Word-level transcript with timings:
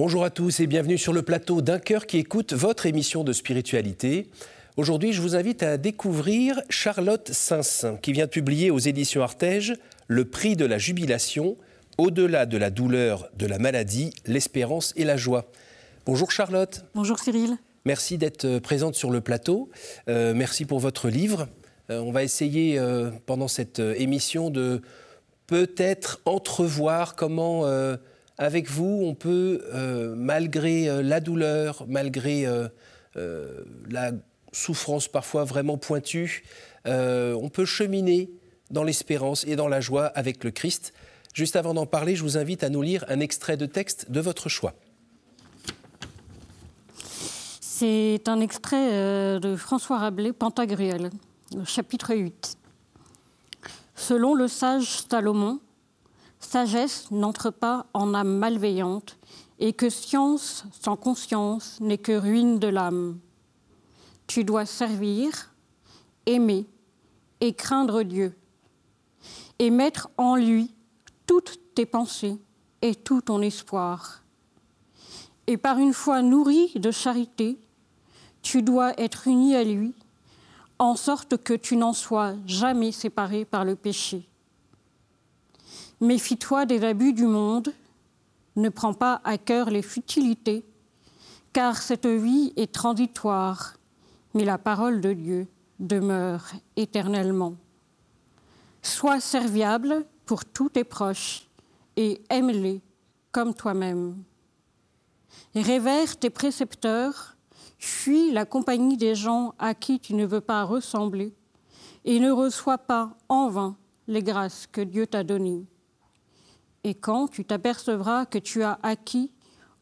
Bonjour 0.00 0.24
à 0.24 0.30
tous 0.30 0.60
et 0.60 0.68
bienvenue 0.68 0.96
sur 0.96 1.12
le 1.12 1.22
plateau 1.22 1.60
d'un 1.60 1.80
cœur 1.80 2.06
qui 2.06 2.18
écoute 2.18 2.52
votre 2.52 2.86
émission 2.86 3.24
de 3.24 3.32
spiritualité. 3.32 4.28
Aujourd'hui, 4.76 5.12
je 5.12 5.20
vous 5.20 5.34
invite 5.34 5.64
à 5.64 5.76
découvrir 5.76 6.62
Charlotte 6.70 7.32
Sainsin, 7.32 7.96
qui 7.96 8.12
vient 8.12 8.26
de 8.26 8.30
publier 8.30 8.70
aux 8.70 8.78
éditions 8.78 9.24
Artege 9.24 9.74
Le 10.06 10.24
prix 10.24 10.54
de 10.54 10.64
la 10.64 10.78
jubilation, 10.78 11.56
au-delà 11.98 12.46
de 12.46 12.56
la 12.56 12.70
douleur, 12.70 13.28
de 13.36 13.46
la 13.46 13.58
maladie, 13.58 14.12
l'espérance 14.24 14.94
et 14.94 15.02
la 15.02 15.16
joie. 15.16 15.50
Bonjour 16.06 16.30
Charlotte. 16.30 16.84
Bonjour 16.94 17.18
Cyril. 17.18 17.56
Merci 17.84 18.18
d'être 18.18 18.44
euh, 18.44 18.60
présente 18.60 18.94
sur 18.94 19.10
le 19.10 19.20
plateau. 19.20 19.68
Euh, 20.08 20.32
merci 20.32 20.64
pour 20.64 20.78
votre 20.78 21.08
livre. 21.08 21.48
Euh, 21.90 21.98
on 21.98 22.12
va 22.12 22.22
essayer 22.22 22.80
pendant 23.26 23.48
cette 23.48 23.80
émission 23.80 24.50
de 24.50 24.80
peut-être 25.48 26.20
entrevoir 26.24 27.16
comment 27.16 27.64
avec 28.38 28.70
vous, 28.70 29.02
on 29.04 29.14
peut, 29.14 29.62
euh, 29.74 30.14
malgré 30.16 30.88
euh, 30.88 31.02
la 31.02 31.18
douleur, 31.20 31.84
malgré 31.88 32.46
euh, 32.46 32.68
la 33.90 34.12
souffrance 34.52 35.08
parfois 35.08 35.44
vraiment 35.44 35.76
pointue, 35.76 36.44
on 36.86 37.50
peut 37.52 37.66
cheminer 37.66 38.30
dans 38.70 38.84
l'espérance 38.84 39.44
et 39.44 39.56
dans 39.56 39.68
la 39.68 39.80
joie 39.80 40.06
avec 40.06 40.42
le 40.44 40.50
Christ. 40.50 40.94
Juste 41.34 41.56
avant 41.56 41.74
d'en 41.74 41.84
parler, 41.84 42.16
je 42.16 42.22
vous 42.22 42.38
invite 42.38 42.62
à 42.62 42.70
nous 42.70 42.80
lire 42.80 43.04
un 43.08 43.20
extrait 43.20 43.56
de 43.58 43.66
texte 43.66 44.10
de 44.10 44.20
votre 44.20 44.48
choix. 44.48 44.74
C'est 47.60 48.26
un 48.26 48.40
extrait 48.40 49.38
de 49.38 49.56
François 49.56 49.98
Rabelais, 49.98 50.32
Pantagruel, 50.32 51.10
chapitre 51.66 52.14
8. 52.14 52.56
Selon 53.96 54.34
le 54.34 54.48
sage 54.48 55.02
Salomon, 55.10 55.60
sagesse 56.40 57.10
n'entre 57.10 57.50
pas 57.50 57.86
en 57.94 58.14
âme 58.14 58.38
malveillante, 58.38 59.18
et 59.58 59.72
que 59.72 59.90
science 59.90 60.64
sans 60.72 60.96
conscience 60.96 61.78
n'est 61.80 61.98
que 61.98 62.12
ruine 62.12 62.58
de 62.58 62.68
l'âme. 62.68 63.18
Tu 64.26 64.44
dois 64.44 64.66
servir, 64.66 65.52
aimer 66.26 66.66
et 67.40 67.54
craindre 67.54 68.02
Dieu, 68.02 68.36
et 69.58 69.70
mettre 69.70 70.10
en 70.16 70.36
lui 70.36 70.74
toutes 71.26 71.60
tes 71.74 71.86
pensées 71.86 72.38
et 72.82 72.94
tout 72.94 73.20
ton 73.20 73.42
espoir. 73.42 74.22
Et 75.46 75.56
par 75.56 75.78
une 75.78 75.94
foi 75.94 76.22
nourrie 76.22 76.72
de 76.76 76.90
charité, 76.90 77.58
tu 78.42 78.62
dois 78.62 78.98
être 79.00 79.26
uni 79.26 79.56
à 79.56 79.64
lui, 79.64 79.94
en 80.78 80.94
sorte 80.94 81.36
que 81.38 81.54
tu 81.54 81.76
n'en 81.76 81.92
sois 81.92 82.34
jamais 82.46 82.92
séparé 82.92 83.44
par 83.44 83.64
le 83.64 83.74
péché. 83.74 84.28
Méfie-toi 86.00 86.64
des 86.64 86.84
abus 86.84 87.12
du 87.12 87.24
monde, 87.24 87.72
ne 88.54 88.68
prends 88.68 88.94
pas 88.94 89.20
à 89.24 89.36
cœur 89.36 89.68
les 89.70 89.82
futilités, 89.82 90.64
car 91.52 91.76
cette 91.76 92.06
vie 92.06 92.52
est 92.56 92.72
transitoire, 92.72 93.74
mais 94.32 94.44
la 94.44 94.58
parole 94.58 95.00
de 95.00 95.12
Dieu 95.12 95.48
demeure 95.80 96.46
éternellement. 96.76 97.54
Sois 98.82 99.18
serviable 99.18 100.04
pour 100.24 100.44
tous 100.44 100.68
tes 100.68 100.84
proches 100.84 101.48
et 101.96 102.22
aime-les 102.30 102.80
comme 103.32 103.54
toi-même. 103.54 104.22
Révère 105.56 106.16
tes 106.16 106.30
précepteurs, 106.30 107.36
fuis 107.78 108.30
la 108.30 108.44
compagnie 108.44 108.96
des 108.96 109.16
gens 109.16 109.54
à 109.58 109.74
qui 109.74 109.98
tu 109.98 110.14
ne 110.14 110.26
veux 110.26 110.40
pas 110.40 110.62
ressembler 110.62 111.34
et 112.04 112.20
ne 112.20 112.30
reçois 112.30 112.78
pas 112.78 113.16
en 113.28 113.48
vain 113.48 113.76
les 114.06 114.22
grâces 114.22 114.68
que 114.70 114.80
Dieu 114.80 115.06
t'a 115.06 115.24
données. 115.24 115.66
Et 116.88 116.94
quand 116.94 117.28
tu 117.28 117.44
t'apercevras 117.44 118.24
que 118.24 118.38
tu 118.38 118.62
as 118.62 118.78
acquis 118.82 119.30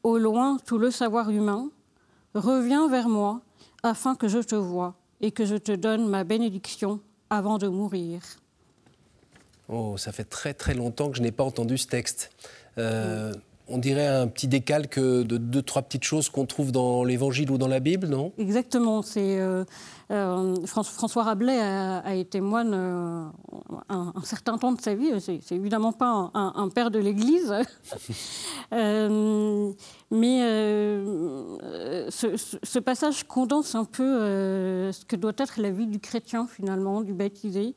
au 0.03 0.19
loin 0.19 0.59
tout 0.67 0.77
le 0.77 0.91
savoir 0.91 1.31
humain, 1.31 1.71
reviens 2.35 2.89
vers 2.89 3.09
moi 3.09 3.43
afin 3.85 4.17
que 4.17 4.27
je 4.27 4.41
te 4.41 4.57
voie 4.57 4.97
et 5.21 5.31
que 5.31 5.45
je 5.45 5.55
te 5.55 5.71
donne 5.71 6.09
ma 6.09 6.25
bénédiction 6.25 6.99
avant 7.31 7.59
de 7.59 7.69
mourir. 7.69 8.23
Oh, 9.69 9.97
ça 9.97 10.11
fait 10.11 10.25
très 10.25 10.53
très 10.53 10.75
longtemps 10.75 11.09
que 11.09 11.17
je 11.17 11.23
n'ai 11.23 11.31
pas 11.31 11.45
entendu 11.45 11.79
ce 11.79 11.87
texte. 11.87 12.33
Euh, 12.77 13.33
on 13.69 13.79
dirait 13.79 14.07
un 14.07 14.29
petit 14.29 14.47
décalque 14.47 14.99
de 14.99 15.37
deux, 15.39 15.63
trois 15.63 15.83
petites 15.83 16.05
choses 16.05 16.29
qu'on 16.29 16.47
trouve 16.47 16.71
dans 16.71 17.03
l'Évangile 17.05 17.51
ou 17.51 17.59
dans 17.59 17.67
la 17.69 17.81
Bible, 17.81 18.07
non? 18.07 18.33
Exactement. 18.39 19.03
C'est 19.03 19.41
euh, 19.41 19.65
euh, 20.13 20.55
François 20.67 21.25
Rabelais 21.25 21.59
a, 21.61 22.15
été 22.15 22.41
moine 22.41 22.73
euh, 22.75 23.25
un, 23.89 24.13
certain 24.23 24.57
temps 24.59 24.73
de 24.73 24.81
sa 24.81 24.95
vie. 24.95 25.11
C'est 25.21 25.41
évidemment 25.53 25.93
pas 25.93 26.31
un, 26.35 26.69
père 26.69 26.91
de 26.91 26.99
l'Église, 27.01 27.53
mais 28.71 30.41
ce, 32.11 32.79
passage 32.79 33.25
condense 33.25 33.75
un 33.75 33.85
peu 33.85 34.93
ce 34.93 35.05
que 35.05 35.17
doit 35.17 35.33
être 35.39 35.61
la 35.61 35.71
vie 35.71 35.87
du 35.87 35.99
chrétien 35.99 36.47
finalement, 36.47 37.01
du 37.01 37.13
baptisé. 37.13 37.75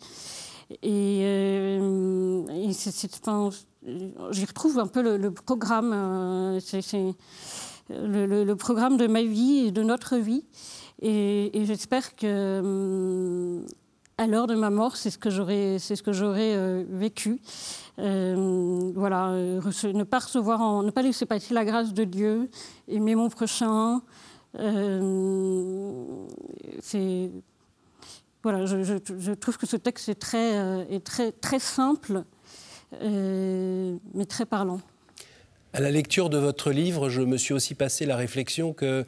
Et, 0.83 1.21
et 1.21 2.73
c'est 2.73 2.91
j'y 4.31 4.45
retrouve 4.45 4.79
un 4.79 4.87
peu 4.87 5.01
le, 5.17 5.31
programme, 5.31 5.91
euh, 5.93 6.59
le, 7.89 8.53
programme 8.55 8.97
de 8.97 9.07
ma 9.07 9.23
vie 9.23 9.67
et 9.67 9.71
de 9.71 9.83
notre 9.83 10.17
vie. 10.17 10.43
Et, 11.01 11.63
j'espère 11.65 12.15
que 12.15 12.25
euh, 12.25 13.61
à 14.17 14.27
l'heure 14.27 14.47
de 14.47 14.55
ma 14.55 14.69
mort, 14.69 14.97
c'est 14.97 15.09
ce 15.09 15.17
que 15.17 15.29
j'aurais, 15.29 15.77
c'est 15.79 15.95
ce 15.95 16.03
que 16.03 16.11
j'aurais 16.11 16.53
euh, 16.55 16.83
vécu. 16.89 17.39
voilà, 17.97 19.31
ne 19.31 20.03
pas 20.03 20.19
recevoir, 20.19 20.83
ne 20.83 20.91
pas 20.91 21.01
laisser 21.01 21.25
passer 21.25 21.53
la 21.53 21.65
grâce 21.65 21.93
de 21.93 22.03
Dieu, 22.03 22.49
aimer 22.87 23.15
mon 23.15 23.29
prochain. 23.29 24.01
c'est 26.81 27.31
voilà, 28.43 28.65
je, 28.65 29.33
trouve 29.33 29.57
que 29.57 29.67
ce 29.67 29.75
texte 29.75 30.09
est 30.09 30.15
très, 30.15 31.31
très 31.31 31.59
simple 31.59 32.23
euh, 33.01 33.97
mais 34.13 34.25
très 34.25 34.45
parlant. 34.45 34.81
À 35.73 35.79
la 35.79 35.91
lecture 35.91 36.29
de 36.29 36.37
votre 36.37 36.71
livre, 36.71 37.09
je 37.09 37.21
me 37.21 37.37
suis 37.37 37.53
aussi 37.53 37.75
passé 37.75 38.05
la 38.05 38.15
réflexion 38.15 38.73
que 38.73 39.05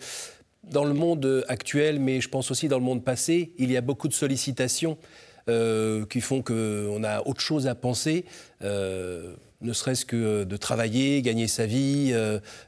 dans 0.63 0.85
le 0.85 0.93
monde 0.93 1.43
actuel, 1.47 1.99
mais 1.99 2.21
je 2.21 2.29
pense 2.29 2.51
aussi 2.51 2.67
dans 2.67 2.77
le 2.77 2.83
monde 2.83 3.03
passé, 3.03 3.53
il 3.57 3.71
y 3.71 3.77
a 3.77 3.81
beaucoup 3.81 4.07
de 4.07 4.13
sollicitations 4.13 4.97
euh, 5.49 6.05
qui 6.05 6.21
font 6.21 6.43
qu'on 6.43 7.03
a 7.03 7.25
autre 7.25 7.41
chose 7.41 7.65
à 7.65 7.73
penser. 7.73 8.25
Euh, 8.61 9.33
ne 9.61 9.73
serait-ce 9.73 10.05
que 10.05 10.43
de 10.43 10.57
travailler, 10.57 11.21
gagner 11.23 11.47
sa 11.47 11.65
vie, 11.67 12.15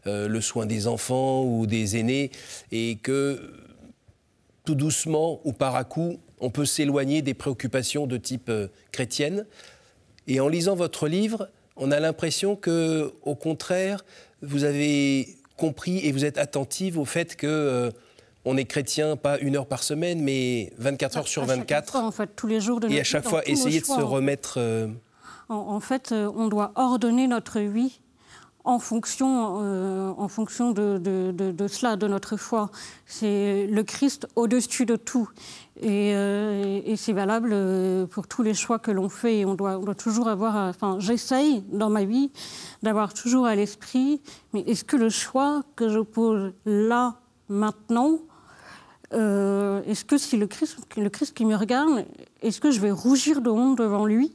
le 0.06 0.42
soin 0.42 0.68
des 0.68 0.86
enfants 0.86 1.44
ou 1.44 1.66
des 1.66 1.98
aînés, 1.98 2.30
et 2.72 2.98
que 3.02 3.52
tout 4.64 4.76
doucement 4.76 5.42
ou 5.44 5.54
par 5.54 5.76
à 5.76 5.86
coup, 5.86 6.20
on 6.44 6.50
peut 6.50 6.66
s'éloigner 6.66 7.22
des 7.22 7.34
préoccupations 7.34 8.06
de 8.06 8.18
type 8.18 8.52
chrétienne. 8.92 9.46
Et 10.28 10.40
en 10.40 10.48
lisant 10.48 10.76
votre 10.76 11.08
livre, 11.08 11.50
on 11.76 11.92
a 11.92 12.00
l'impression 12.00 12.56
que, 12.56 13.14
au 13.24 13.36
contraire, 13.36 14.06
vous 14.42 14.64
avez 14.64 15.38
compris 15.58 16.06
et 16.06 16.12
vous 16.12 16.26
êtes 16.26 16.38
attentive 16.38 17.00
au 17.00 17.06
fait 17.06 17.36
que 17.36 17.48
euh, 17.48 17.92
on 18.46 18.58
est 18.58 18.66
chrétien 18.66 19.16
pas 19.16 19.40
une 19.40 19.56
heure 19.56 19.68
par 19.68 19.84
semaine, 19.84 20.22
mais 20.22 20.74
24 20.78 21.18
heures 21.18 21.28
sur 21.28 21.46
24. 21.46 21.96
en 21.96 22.12
fait, 22.12 22.30
tous 22.36 22.48
les 22.48 22.60
jours 22.60 22.80
de 22.80 22.90
Et 22.90 23.00
à 23.00 23.04
chaque 23.04 23.24
fois, 23.24 23.42
essayer 23.48 23.80
de 23.80 23.86
se 23.86 24.02
remettre. 24.02 24.56
Euh, 24.58 24.88
en, 25.50 25.80
fait, 25.80 26.12
euh, 26.12 26.32
on 26.36 26.48
doit 26.48 26.72
ordonner 26.76 27.28
notre 27.28 27.60
vie 27.60 28.02
en 28.64 28.80
fonction, 28.80 30.16
en 30.18 30.28
fonction 30.28 30.72
de, 30.72 31.68
cela, 31.68 31.96
de 31.96 32.08
notre 32.08 32.38
foi. 32.38 32.70
C'est 33.06 33.68
le 33.68 33.84
Christ 33.84 34.28
au-dessus 34.36 34.86
de 34.86 34.96
tout. 34.96 35.30
Euh, 35.84 36.82
et, 36.86 36.96
c'est 36.96 37.14
valable 37.14 37.50
euh, 37.52 38.06
pour 38.06 38.28
tous 38.28 38.44
les 38.44 38.54
choix 38.54 38.80
que 38.80 38.92
l'on 38.92 39.10
fait. 39.10 39.44
On 39.46 39.56
doit, 39.56 39.78
doit 39.78 39.96
toujours 39.96 40.28
avoir, 40.28 40.56
enfin, 40.56 40.98
j'essaye 41.00 41.62
dans 41.72 41.90
ma 41.90 42.06
vie 42.06 42.32
d'avoir 42.84 43.14
toujours 43.14 43.48
à 43.48 43.56
l'esprit, 43.56 44.22
mais 44.54 44.62
est-ce 44.62 44.84
que 44.84 44.96
le 44.96 45.10
choix 45.10 45.64
que 45.76 45.90
je 45.90 46.00
pose 46.00 46.54
là, 46.66 47.16
maintenant, 47.50 48.20
euh, 49.14 49.82
est-ce 49.86 50.06
que 50.06 50.18
si 50.18 50.38
le 50.38 50.48
Christ, 50.48 50.78
le 50.98 51.10
Christ 51.10 51.36
qui 51.36 51.46
me 51.46 51.56
regarde, 51.56 52.06
est-ce 52.42 52.62
que 52.62 52.72
je 52.72 52.80
vais 52.80 52.92
rougir 52.92 53.42
de 53.42 53.50
honte 53.50 53.78
devant 53.78 54.06
lui? 54.06 54.32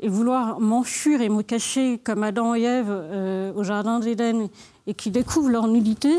Et 0.00 0.08
vouloir 0.08 0.60
m'enfuir 0.60 1.20
et 1.20 1.28
me 1.28 1.42
cacher 1.42 1.98
comme 1.98 2.22
Adam 2.22 2.54
et 2.54 2.62
Ève 2.62 3.54
au 3.56 3.62
Jardin 3.62 4.00
d'Éden 4.00 4.48
et 4.86 4.94
qui 4.94 5.10
découvrent 5.10 5.50
leur 5.50 5.66
nullité, 5.66 6.10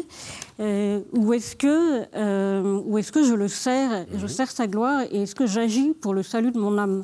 euh, 0.60 1.02
ou 1.14 1.34
est-ce 1.34 1.56
que, 1.56 2.06
euh, 2.16 2.98
est 2.98 3.12
que 3.12 3.24
je 3.24 3.34
le 3.34 3.48
sers, 3.48 4.06
je 4.16 4.28
sers 4.28 4.50
sa 4.50 4.68
gloire, 4.68 5.04
et 5.12 5.24
est-ce 5.24 5.36
que 5.36 5.46
j'agis 5.46 5.94
pour 5.94 6.14
le 6.14 6.24
salut 6.24 6.52
de 6.52 6.60
mon 6.60 6.78
âme? 6.78 7.04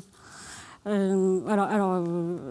Euh, 0.86 1.40
alors, 1.48 1.66
alors 1.66 2.04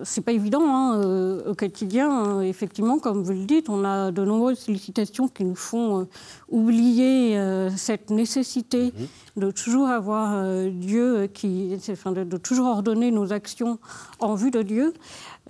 c'est 0.03 0.21
pas 0.21 0.31
évident 0.31 0.61
hein, 0.65 1.01
au 1.45 1.53
quotidien. 1.53 2.09
Hein. 2.09 2.41
effectivement, 2.41 2.97
comme 2.97 3.23
vous 3.23 3.33
le 3.33 3.45
dites, 3.45 3.67
on 3.67 3.83
a 3.83 4.11
de 4.11 4.23
nombreuses 4.23 4.59
sollicitations 4.59 5.27
qui 5.27 5.43
nous 5.43 5.55
font 5.55 6.07
oublier 6.49 7.37
cette 7.75 8.09
nécessité 8.09 8.93
mhm. 9.35 9.43
de 9.43 9.51
toujours 9.51 9.87
avoir 9.87 10.45
Dieu 10.69 11.27
qui, 11.33 11.77
enfin, 11.91 12.13
de, 12.13 12.37
toujours 12.37 12.67
ordonner 12.67 13.11
nos 13.11 13.33
actions 13.33 13.79
en 14.19 14.35
vue 14.35 14.51
de 14.51 14.61
Dieu. 14.61 14.93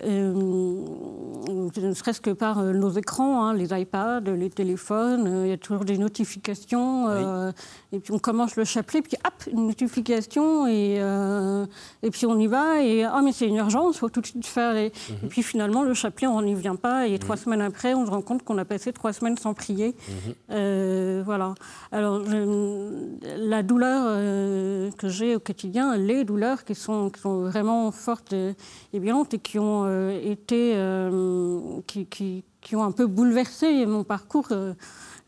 Euh, 0.03 0.33
ne 1.77 1.93
serait-ce 1.93 2.21
que 2.21 2.31
par 2.31 2.63
nos 2.63 2.89
écrans, 2.91 3.45
hein, 3.45 3.53
les 3.53 3.79
iPads, 3.79 4.21
les 4.21 4.49
téléphones, 4.49 5.43
il 5.43 5.49
y 5.49 5.53
a 5.53 5.57
toujours 5.57 5.85
des 5.85 5.97
notifications. 5.97 7.07
Et 7.93 7.99
puis 7.99 8.13
on 8.13 8.19
commence 8.19 8.55
le 8.55 8.63
chapelet, 8.63 9.01
puis 9.01 9.17
hop, 9.25 9.33
une 9.51 9.67
notification, 9.67 10.67
et, 10.67 10.95
et 12.03 12.09
puis 12.09 12.25
on 12.25 12.39
y 12.39 12.47
va, 12.47 12.81
et 12.81 13.03
ah, 13.03 13.21
mais 13.23 13.31
c'est 13.31 13.47
une 13.47 13.57
urgence, 13.57 13.95
il 13.95 13.99
faut 13.99 14.09
tout 14.09 14.21
de 14.21 14.25
suite 14.25 14.45
faire. 14.45 14.75
Et, 14.77 14.91
mhm. 15.21 15.29
puis 15.29 15.43
finalement, 15.43 15.83
le 15.83 15.93
chapelet, 15.93 16.27
on 16.27 16.41
n'y 16.41 16.55
vient 16.55 16.75
pas, 16.75 17.07
et 17.07 17.19
trois 17.19 17.35
mhm. 17.35 17.41
semaines 17.41 17.61
après, 17.61 17.93
on 17.93 18.05
se 18.05 18.11
rend 18.11 18.21
compte 18.21 18.43
qu'on 18.43 18.57
a 18.57 18.65
passé 18.65 18.93
trois 18.93 19.13
semaines 19.13 19.37
sans 19.37 19.53
prier. 19.53 19.95
Mhm. 20.49 21.23
voilà. 21.23 21.53
Alors, 21.91 22.21
la 23.37 23.63
douleur 23.63 24.91
que 24.97 25.09
j'ai 25.09 25.35
au 25.35 25.39
quotidien, 25.39 25.97
les 25.97 26.23
douleurs 26.23 26.63
qui 26.63 26.75
sont, 26.75 27.09
qui 27.09 27.19
sont 27.19 27.41
vraiment 27.41 27.91
fortes 27.91 28.33
et, 28.33 28.55
violentes 28.93 29.33
et 29.33 29.39
qui 29.39 29.59
ont 29.59 29.83
euh, 29.85 30.11
été, 30.23 30.73
euh, 30.75 31.59
qui, 31.87 32.05
qui, 32.05 32.43
qui, 32.61 32.75
ont 32.75 32.83
un 32.83 32.91
peu 32.91 33.07
bouleversé 33.07 33.85
mon 33.85 34.03
parcours. 34.03 34.49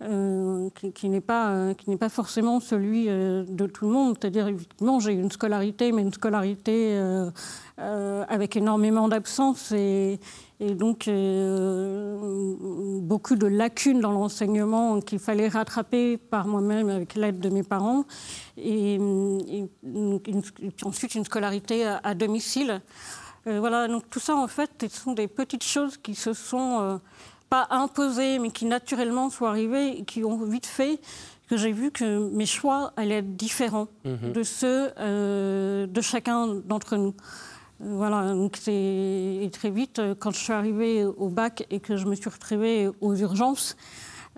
Euh, 0.04 0.70
qui, 0.94 1.08
n'est 1.08 1.22
pas, 1.22 1.74
n'est 1.88 1.98
pas 1.98 2.10
forcément 2.10 2.60
celui 2.60 3.06
de 3.06 3.68
tout 3.68 3.86
le 3.86 3.92
monde. 3.92 4.18
C'est-à-dire, 4.20 4.48
évidemment, 4.48 5.00
j'ai 5.00 5.14
une 5.14 5.32
scolarité, 5.32 5.92
mais 5.92 6.02
une 6.02 6.12
scolarité 6.12 7.00
avec 7.78 8.58
énormément 8.58 9.08
d'absence 9.08 9.72
et, 9.72 10.20
donc 10.60 11.10
beaucoup 13.02 13.36
de 13.36 13.48
lacunes 13.48 14.02
dans 14.02 14.12
l'enseignement 14.12 15.00
qu'il 15.02 15.20
fallait 15.20 15.48
rattraper 15.48 16.18
par 16.18 16.48
moi-même 16.48 16.90
avec 16.90 17.16
l'aide 17.16 17.40
de 17.40 17.50
mes 17.50 17.64
parents. 17.64 18.06
Et, 18.58 19.00
puis 19.82 20.86
ensuite 20.86 21.16
une 21.16 21.26
scolarité 21.26 21.86
à, 21.86 22.14
domicile. 22.14 22.82
Euh, 23.46 23.60
voilà, 23.60 23.88
donc 23.90 24.10
tout 24.10 24.20
ça 24.20 24.36
en 24.36 24.48
fait, 24.48 24.72
ce 24.90 25.02
sont 25.02 25.12
des 25.12 25.28
petites 25.28 25.64
choses 25.64 25.98
qui 25.98 26.16
se 26.16 26.34
sont 26.34 26.80
euh, 26.80 26.98
pas 27.54 27.68
imposées, 27.70 28.40
mais 28.40 28.50
qui 28.50 28.66
naturellement 28.66 29.30
sont 29.30 29.46
arrivées 29.46 30.00
et 30.00 30.04
qui 30.06 30.24
ont 30.24 30.44
vite 30.44 30.66
fait 30.66 31.00
que 31.48 31.56
j'ai 31.56 31.72
vu 31.72 31.92
que 31.92 32.30
mes 32.32 32.48
choix 32.48 32.94
allaient 32.98 33.20
être 33.20 33.36
différents 33.36 33.90
mhm. 34.06 34.32
de 34.34 34.42
ceux 34.42 34.90
euh, 34.98 35.86
de 35.86 36.02
chacun 36.02 36.56
d'entre 36.66 36.98
nous. 36.98 37.14
Voilà, 37.80 38.34
donc 38.34 38.58
c'est 38.60 39.52
très 39.54 39.70
vite, 39.70 40.02
quand 40.18 40.32
je 40.32 40.40
suis 40.40 40.54
arrivée 40.54 41.06
au 41.06 41.30
bac 41.30 41.68
et 41.70 41.80
que 41.80 41.96
je 41.96 42.08
me 42.08 42.16
suis 42.16 42.30
retrouvée 42.30 42.90
aux 43.02 43.16
urgences, 43.16 43.76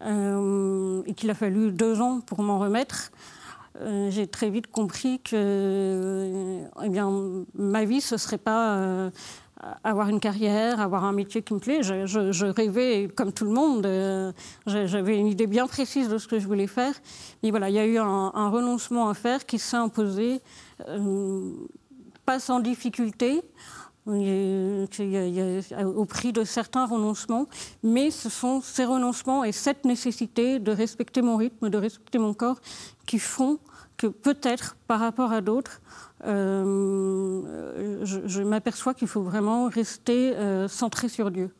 et 0.01 1.13
qu'il 1.13 1.29
a 1.29 1.35
fallu 1.35 1.71
deux 1.71 2.01
ans 2.01 2.19
pour 2.19 2.41
m'en 2.41 2.59
remettre, 2.59 3.11
euh, 3.81 4.09
j'ai 4.09 4.27
très 4.27 4.49
vite 4.49 4.67
compris 4.67 5.19
que 5.19 5.35
euh, 5.35 6.65
eh 6.83 6.89
bien, 6.89 7.11
ma 7.55 7.83
vie, 7.83 8.01
ce 8.01 8.15
ne 8.15 8.19
serait 8.19 8.37
pas 8.37 8.77
euh, 8.77 9.09
avoir 9.83 10.09
une 10.09 10.19
carrière, 10.19 10.79
avoir 10.79 11.03
un 11.05 11.11
métier 11.11 11.41
qui 11.41 11.53
me 11.53 11.59
plaît. 11.59 11.81
Je, 11.83 12.45
rêvais, 12.45 13.09
comme 13.15 13.31
tout 13.31 13.45
le 13.45 13.51
monde, 13.51 14.33
j'avais 14.65 15.17
une 15.17 15.27
idée 15.27 15.47
bien 15.47 15.67
précise 15.67 16.09
de 16.09 16.17
ce 16.17 16.27
que 16.27 16.39
je 16.39 16.47
voulais 16.47 16.67
faire. 16.67 16.93
Mais 17.43 17.51
voilà, 17.51 17.69
il 17.69 17.75
y 17.75 17.79
a 17.79 17.85
eu 17.85 17.97
un, 17.97 18.49
renoncement 18.49 19.09
à 19.09 19.13
faire 19.13 19.45
qui 19.45 19.59
s'est 19.59 19.77
imposé, 19.77 20.41
pas 22.25 22.39
sans 22.39 22.59
difficulté. 22.59 23.41
au 24.07 26.05
prix 26.05 26.31
de 26.31 26.43
certains 26.43 26.85
renoncements, 26.85 27.47
mais 27.81 28.11
ce 28.11 28.29
sont 28.29 28.61
ces 28.61 28.85
renoncements 28.85 29.43
et 29.43 29.51
cette 29.51 29.83
nécessité 29.83 30.59
de 30.59 30.71
respecter 30.71 31.21
mon 31.23 31.37
rythme, 31.37 31.69
de 31.69 31.77
respecter 31.77 32.19
mon 32.19 32.33
corps, 32.33 32.59
qui 33.07 33.19
font 33.19 33.59
que 33.97 34.07
peut-être 34.07 34.77
par 34.87 34.99
rapport 34.99 35.31
à 35.31 35.41
d'autres, 35.41 35.81
euh, 36.25 38.01
je, 38.03 38.41
m'aperçois 38.41 38.93
qu'il 38.93 39.07
faut 39.07 39.21
vraiment 39.21 39.67
rester 39.67 40.35
euh, 40.35 40.67
centré 40.67 41.09
sur 41.09 41.31
Dieu. 41.31 41.51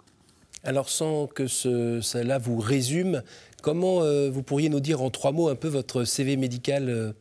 Alors 0.63 0.89
sans 0.89 1.27
que 1.27 1.47
ce, 1.47 1.99
cela 2.01 2.37
vous 2.39 2.57
résume, 2.57 3.21
comment 3.61 4.01
euh, 4.01 4.29
vous 4.31 4.41
pourriez 4.41 4.69
nous 4.69 4.79
dire 4.79 5.01
en 5.01 5.09
trois 5.09 5.31
mots 5.31 5.49
un 5.49 5.55
peu 5.55 5.67
votre 5.67 6.03
CV 6.03 6.37
médical 6.37 7.13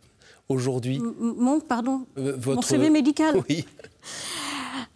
aujourd'hui? 0.48 1.00
Mon, 1.20 1.60
pardon? 1.60 2.06
Votre... 2.16 2.56
Mon 2.56 2.62
CV 2.62 2.90
médical? 2.90 3.42
Oui. 3.48 3.64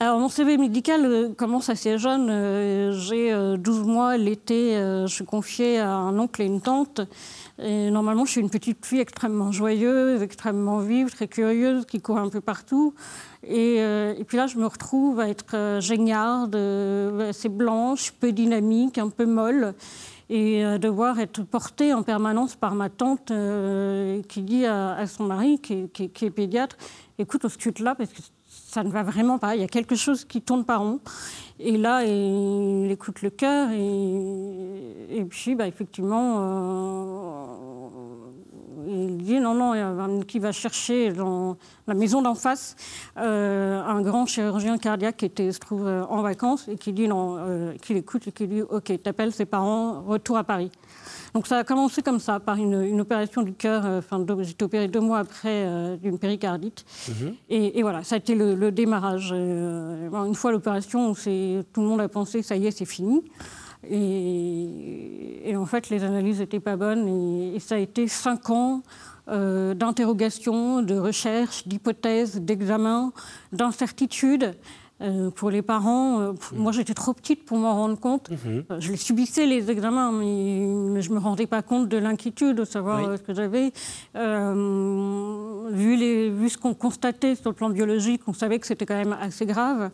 Alors, 0.00 0.20
mon 0.20 0.28
CV 0.28 0.58
médical 0.58 1.34
commence 1.36 1.68
assez 1.70 1.98
jeune. 1.98 2.92
J'ai 2.92 3.32
12 3.58 3.84
mois 3.84 4.16
l'été. 4.16 4.74
je 4.74 5.12
suis 5.12 5.24
confiée 5.24 5.78
à 5.78 5.90
un 5.90 6.16
oncle 6.18 6.40
et 6.42 6.44
une 6.44 6.60
tante 6.60 7.00
et 7.60 7.90
normalement, 7.90 8.24
je 8.24 8.30
suis 8.32 8.40
une 8.40 8.50
petite 8.50 8.86
fille 8.86 9.00
extrêmement 9.00 9.50
joyeuse, 9.50 10.22
extrêmement 10.22 10.78
vive, 10.78 11.10
très 11.10 11.26
curieuse, 11.26 11.86
qui 11.86 12.00
court 12.00 12.18
un 12.18 12.28
peu 12.28 12.40
partout. 12.40 12.94
Et, 13.42 13.76
euh, 13.80 14.14
puis 14.26 14.36
là, 14.36 14.46
je 14.46 14.58
me 14.58 14.66
retrouve 14.66 15.18
à 15.18 15.28
être 15.28 15.54
euh, 15.54 15.80
euh, 16.54 17.30
assez 17.30 17.48
blanche, 17.48 18.12
peu 18.12 18.30
dynamique, 18.30 18.98
un 18.98 19.08
peu 19.08 19.26
molle, 19.26 19.74
et 20.30 20.62
à 20.62 20.78
devoir 20.78 21.18
être 21.18 21.42
portée 21.42 21.92
en 21.92 22.04
permanence 22.04 22.54
par 22.54 22.74
ma 22.74 22.90
tante 22.90 23.32
qui 24.28 24.42
dit 24.42 24.66
à, 24.66 25.06
son 25.06 25.24
mari, 25.24 25.58
qui, 25.58 25.88
qui, 25.88 26.24
est 26.24 26.30
pédiatre, 26.30 26.76
écoute, 27.18 27.48
scute 27.48 27.80
là, 27.80 27.94
parce 27.94 28.10
que 28.10 28.20
ça 28.68 28.84
ne 28.84 28.90
va 28.90 29.02
vraiment 29.02 29.38
pas, 29.38 29.56
il 29.56 29.62
y 29.62 29.64
a 29.64 29.68
quelque 29.68 29.96
chose 29.96 30.26
qui 30.26 30.42
tourne 30.42 30.62
pas 30.64 30.76
rond. 30.76 31.00
Et 31.58 31.78
là, 31.78 32.04
il 32.04 32.90
écoute 32.90 33.22
le 33.22 33.30
cœur 33.30 33.70
et, 33.72 35.24
puis, 35.24 35.54
bah, 35.54 35.66
effectivement, 35.66 36.34
euh, 36.38 37.46
il 38.86 39.16
dit 39.16 39.40
non, 39.40 39.54
non, 39.54 40.20
qui 40.20 40.38
va 40.38 40.52
chercher 40.52 41.14
dans 41.14 41.56
la 41.86 41.94
maison 41.94 42.20
d'en 42.20 42.34
face 42.34 42.76
euh, 43.16 43.82
un 43.82 44.02
grand 44.02 44.26
chirurgien 44.26 44.76
cardiaque 44.76 45.16
qui 45.16 45.24
était, 45.24 45.50
se 45.50 45.60
trouve 45.60 45.86
euh, 45.86 46.04
en 46.04 46.20
vacances 46.20 46.68
et 46.68 46.76
qui 46.76 46.92
dit 46.92 47.08
non, 47.08 47.72
écoute 47.88 48.28
et 48.28 48.32
qui 48.32 48.46
dit 48.46 48.60
ok, 48.60 49.02
t'appelles 49.02 49.32
ses 49.32 49.46
parents, 49.46 50.02
retour 50.02 50.36
à 50.36 50.44
Paris. 50.44 50.70
Donc 51.34 51.46
ça 51.46 51.58
a 51.58 51.64
commencé 51.64 52.02
comme 52.02 52.20
ça, 52.20 52.40
par 52.40 52.56
une, 52.56 53.00
opération 53.00 53.42
du 53.42 53.52
cœur. 53.52 53.84
Euh, 53.84 53.98
enfin, 53.98 54.24
j'ai 54.40 54.50
été 54.50 54.64
opérée 54.64 54.88
deux 54.88 55.00
mois 55.00 55.18
après 55.18 55.64
euh, 55.66 55.96
d'une 55.96 56.18
péricardite. 56.18 56.84
Mhm. 57.08 57.34
Et, 57.48 57.82
voilà, 57.82 58.02
ça 58.04 58.16
a 58.16 58.18
été 58.18 58.34
le, 58.34 58.70
démarrage. 58.70 59.30
Euh, 59.32 60.26
une 60.26 60.34
fois 60.34 60.52
l'opération, 60.52 61.14
tout 61.14 61.20
le 61.80 61.86
monde 61.86 62.00
a 62.00 62.08
pensé 62.08 62.42
ça 62.42 62.56
y 62.56 62.66
est, 62.66 62.70
c'est 62.70 62.84
fini. 62.84 63.22
Et, 63.88 65.54
en 65.56 65.66
fait, 65.66 65.90
les 65.90 66.02
analyses 66.04 66.40
n'étaient 66.40 66.60
pas 66.60 66.76
bonnes. 66.76 67.54
Et, 67.54 67.60
ça 67.60 67.76
a 67.76 67.78
été 67.78 68.08
cinq 68.08 68.50
ans 68.50 68.82
d'interrogation, 69.26 70.80
de 70.80 70.96
recherche, 70.96 71.68
d'hypothèses, 71.68 72.40
d'examen, 72.40 73.12
d'incertitude. 73.52 74.54
Euh, 75.00 75.30
pour 75.30 75.50
les 75.50 75.62
parents, 75.62 76.18
euh, 76.18 76.32
mmh. 76.32 76.56
moi 76.56 76.72
j'étais 76.72 76.94
trop 76.94 77.12
petite 77.12 77.44
pour 77.44 77.56
m'en 77.56 77.72
rendre 77.72 77.98
compte. 77.98 78.30
Mmh. 78.30 78.34
Euh, 78.70 78.80
je 78.80 78.90
les 78.90 78.96
subissais 78.96 79.46
les 79.46 79.70
examens, 79.70 80.10
mais, 80.10 81.00
je 81.00 81.10
ne 81.10 81.14
me 81.14 81.20
rendais 81.20 81.46
pas 81.46 81.62
compte 81.62 81.88
de 81.88 81.96
l'inquiétude 81.96 82.56
de 82.56 82.64
savoir 82.64 83.16
ce 83.16 83.22
que 83.22 83.32
j'avais. 83.32 83.72
vu, 85.72 85.96
les, 85.96 86.30
vu 86.30 86.48
ce 86.48 86.58
qu'on 86.58 86.74
constatait 86.74 87.36
sur 87.36 87.50
le 87.50 87.54
plan 87.54 87.70
biologique, 87.70 88.22
on 88.26 88.32
savait 88.32 88.58
que 88.58 88.66
c'était 88.66 88.86
quand 88.86 88.96
même 88.96 89.16
assez 89.20 89.46
grave. 89.46 89.90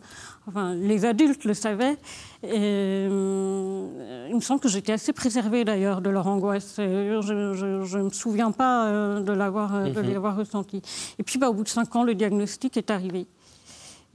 Enfin, 0.47 0.73
les 0.73 1.05
adultes 1.05 1.45
le 1.45 1.53
savaient. 1.53 1.97
Et, 2.43 3.05
il 3.05 4.35
me 4.35 4.41
semble 4.41 4.59
que 4.59 4.69
j'étais 4.69 4.93
assez 4.93 5.13
préservée 5.13 5.65
d'ailleurs 5.65 6.01
de 6.01 6.09
leur 6.09 6.25
angoisse. 6.25 6.75
Je 6.77 7.97
ne 7.97 8.03
me 8.03 8.09
souviens 8.09 8.51
pas 8.51 8.89
de 9.21 9.31
l'avoir 9.31 9.71
mmh. 9.71 10.37
ressenti. 10.37 10.81
Et 11.19 11.23
puis 11.23 11.37
bah, 11.37 11.49
au 11.49 11.53
bout 11.53 11.63
de 11.63 11.69
cinq 11.69 11.95
ans, 11.95 12.03
le 12.03 12.15
diagnostic 12.15 12.75
est 12.77 12.89
arrivé. 12.89 13.27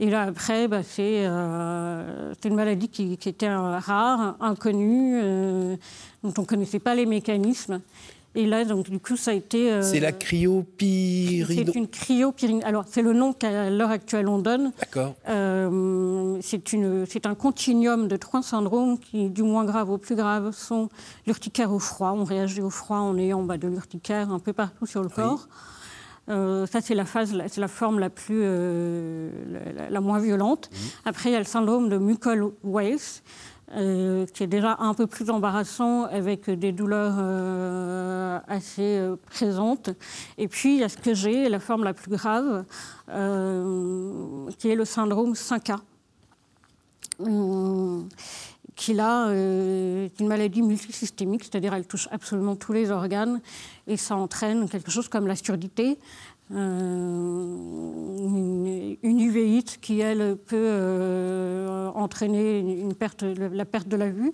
Et 0.00 0.08
là, 0.08 0.22
après, 0.22 0.66
bah, 0.66 0.82
c'est 0.82 1.26
euh, 1.26 2.32
une 2.42 2.54
maladie 2.54 2.88
qui, 2.88 3.12
était 3.12 3.54
rare, 3.54 4.34
inconnue, 4.40 5.20
euh, 5.22 5.76
dont 6.24 6.32
on 6.38 6.40
ne 6.40 6.46
connaissait 6.46 6.78
pas 6.78 6.94
les 6.94 7.04
mécanismes. 7.04 7.82
Et 8.34 8.46
là, 8.46 8.64
donc, 8.64 8.88
du 8.88 8.98
coup, 8.98 9.18
ça 9.18 9.32
a 9.32 9.34
été. 9.34 9.70
Euh, 9.70 9.82
c'est 9.82 10.00
la 10.00 10.12
cryopyridose. 10.12 11.54
C'est 11.54 11.78
une 11.78 11.88
cryopyridose. 11.88 12.64
Alors, 12.64 12.84
c'est 12.88 13.02
le 13.02 13.12
nom 13.12 13.34
qu'à 13.34 13.68
l'heure 13.68 13.90
actuelle 13.90 14.26
on 14.28 14.38
donne. 14.38 14.72
D'accord. 14.80 15.16
c'est 16.40 17.26
un 17.26 17.34
continuum 17.34 18.08
de 18.08 18.16
trois 18.16 18.42
syndromes 18.42 18.98
qui, 18.98 19.28
du 19.28 19.42
moins 19.42 19.66
grave 19.66 19.90
au 19.90 19.98
plus 19.98 20.16
grave, 20.16 20.52
sont 20.52 20.88
l'urticaire 21.26 21.74
au 21.74 21.78
froid. 21.78 22.14
On 22.16 22.24
réagit 22.24 22.62
au 22.62 22.70
froid 22.70 22.98
en 22.98 23.18
ayant 23.18 23.42
bah, 23.42 23.58
de 23.58 23.68
l'urticaire 23.68 24.30
un 24.30 24.38
peu 24.38 24.54
partout 24.54 24.86
sur 24.86 25.02
le 25.02 25.10
corps. 25.10 25.46
Euh, 26.28 26.66
ça, 26.66 26.80
c'est 26.80 26.94
la 26.94 27.04
phase, 27.04 27.34
c'est 27.48 27.60
la 27.60 27.68
forme 27.68 27.98
la 27.98 28.10
plus, 28.10 28.40
euh, 28.42 29.30
la, 29.90 30.00
moins 30.00 30.20
violente. 30.20 30.70
Mhm. 30.70 30.78
Après, 31.04 31.30
il 31.30 31.32
y 31.32 31.36
a 31.36 31.40
le 31.40 31.44
syndrome 31.44 31.88
de 31.88 31.98
mucol 31.98 32.52
Weiss, 32.62 33.22
euh, 33.76 34.26
qui 34.26 34.42
est 34.44 34.48
déjà 34.48 34.76
un 34.80 34.94
peu 34.94 35.06
plus 35.06 35.30
embarrassant 35.30 36.04
avec 36.04 36.50
des 36.50 36.72
douleurs 36.72 37.18
assez 38.48 39.02
présentes. 39.26 39.90
Et 40.38 40.48
puis, 40.48 40.74
il 40.74 40.80
y 40.80 40.84
a 40.84 40.88
ce 40.88 40.98
que 40.98 41.14
j'ai, 41.14 41.48
la 41.48 41.60
forme 41.60 41.84
la 41.84 41.94
plus 41.94 42.10
grave, 42.10 42.64
qui 44.58 44.70
est 44.70 44.76
le 44.76 44.84
syndrome 44.84 45.32
5A 45.34 45.78
qui 48.80 48.94
là 48.94 49.30
est 49.30 50.18
une 50.20 50.26
maladie 50.26 50.62
multisystémique, 50.62 51.44
c'est-à-dire 51.44 51.74
elle 51.74 51.86
touche 51.86 52.08
absolument 52.10 52.56
tous 52.56 52.72
les 52.72 52.90
organes 52.90 53.42
et 53.86 53.98
ça 53.98 54.16
entraîne 54.16 54.70
quelque 54.70 54.90
chose 54.90 55.06
comme 55.08 55.26
la 55.26 55.36
surdité. 55.36 55.98
une, 56.50 56.96
uvéite 59.02 59.80
qui, 59.82 60.00
elle, 60.00 60.34
peut 60.34 61.66
entraîner 61.94 62.60
une 62.60 62.94
perte, 62.94 63.22
la 63.22 63.66
perte 63.66 63.86
de 63.86 63.96
la 63.96 64.08
vue. 64.08 64.32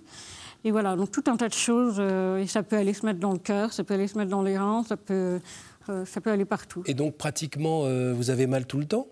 Et 0.62 0.70
voilà, 0.70 0.94
donc 0.94 1.10
tout 1.10 1.24
un 1.26 1.36
tas 1.36 1.48
de 1.48 1.54
choses. 1.54 1.98
et 1.98 2.46
ça 2.46 2.62
peut 2.62 2.76
aller 2.76 2.94
se 2.94 3.04
mettre 3.04 3.18
dans 3.18 3.32
le 3.32 3.38
cœur, 3.38 3.72
ça 3.72 3.82
peut 3.82 3.94
aller 3.94 4.06
se 4.06 4.16
mettre 4.16 4.30
dans 4.30 4.42
les 4.42 4.56
reins, 4.56 4.84
ça 4.84 4.96
peut, 4.96 5.40
ça 6.04 6.20
peut 6.20 6.30
aller 6.30 6.44
partout. 6.44 6.84
Et 6.86 6.94
donc, 6.94 7.16
pratiquement, 7.16 7.80
vous 8.12 8.30
avez 8.30 8.46
mal 8.46 8.64
tout 8.64 8.78
le 8.78 8.86
temps? 8.86 9.08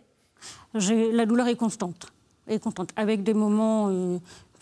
La 0.75 1.27
douleur 1.27 1.49
est 1.49 1.57
constante. 1.57 2.13
Est 2.47 2.61
constante, 2.61 2.91
avec 2.95 3.25
des 3.25 3.35
moments 3.35 3.91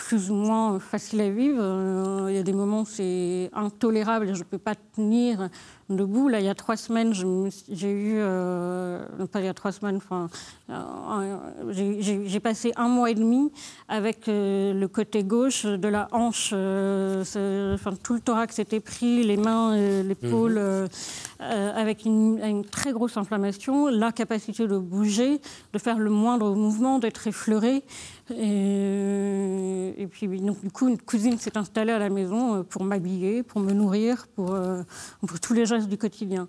plus 0.07 0.31
ou 0.31 0.35
moins 0.35 0.81
facile 0.81 1.21
à 1.21 1.31
vivre. 1.31 1.61
Euh, 1.61 2.27
il 2.29 2.35
y 2.35 2.39
a 2.39 2.43
des 2.43 2.53
moments 2.53 2.83
où 2.83 2.87
c'est 2.87 3.51
intolérable 3.53 4.35
je 4.35 4.39
ne 4.41 4.45
peux 4.45 4.59
pas 4.59 4.75
tenir 4.75 5.49
debout. 5.89 6.29
Là, 6.29 6.41
il 6.41 6.47
y 6.47 6.49
a 6.49 6.55
trois 6.55 6.77
semaines, 6.77 7.13
j'ai 7.13 7.91
eu, 7.91 8.15
euh, 8.17 9.05
pas 9.31 9.41
il 9.41 9.47
y 9.47 9.49
a 9.49 9.55
trois 9.55 9.73
semaines, 9.73 9.97
enfin, 9.97 10.29
euh, 10.71 11.37
j'ai 11.71 12.41
passé 12.41 12.73
un 12.77 12.89
mois 12.89 13.11
et 13.11 13.15
demi 13.15 13.51
avec 13.89 14.25
le 14.27 14.87
côté 14.87 15.25
gauche 15.25 15.65
de 15.67 15.89
la 15.89 16.09
hanche, 16.13 16.53
enfin, 16.53 17.91
tout 18.03 18.15
le 18.15 18.21
thorax 18.21 18.59
était 18.59 18.81
pris, 18.81 19.23
les 19.25 19.37
mains, 19.37 19.77
l'épaule, 20.03 20.59
mhm. 20.59 21.47
avec 21.77 22.05
une, 22.05 22.39
une, 22.43 22.65
très 22.65 22.93
grosse 22.93 23.17
inflammation, 23.17 23.89
l'incapacité 23.89 24.67
de 24.67 24.79
bouger, 24.79 25.41
de 25.73 25.79
faire 25.79 25.99
le 25.99 26.11
moindre 26.11 26.55
mouvement, 26.55 26.99
d'être 26.99 27.27
effleuré. 27.27 27.83
Et, 28.31 29.95
et, 29.99 30.07
puis, 30.07 30.29
donc, 30.41 30.61
du 30.63 30.71
coup, 30.71 30.89
une 30.89 30.99
cousine 30.99 31.39
s'est 31.39 31.57
installée 31.59 31.93
à 31.93 31.99
la 31.99 32.09
maison 32.09 32.57
euh, 32.57 32.63
pour 32.63 32.85
m'habiller, 32.85 33.43
pour 33.43 33.61
me 33.61 33.73
nourrir, 33.73 34.27
pour, 34.35 34.55
euh, 34.55 34.83
pour, 35.27 35.41
tous 35.41 35.55
les 35.55 35.67
du 35.81 35.99
quotidien. 35.99 36.49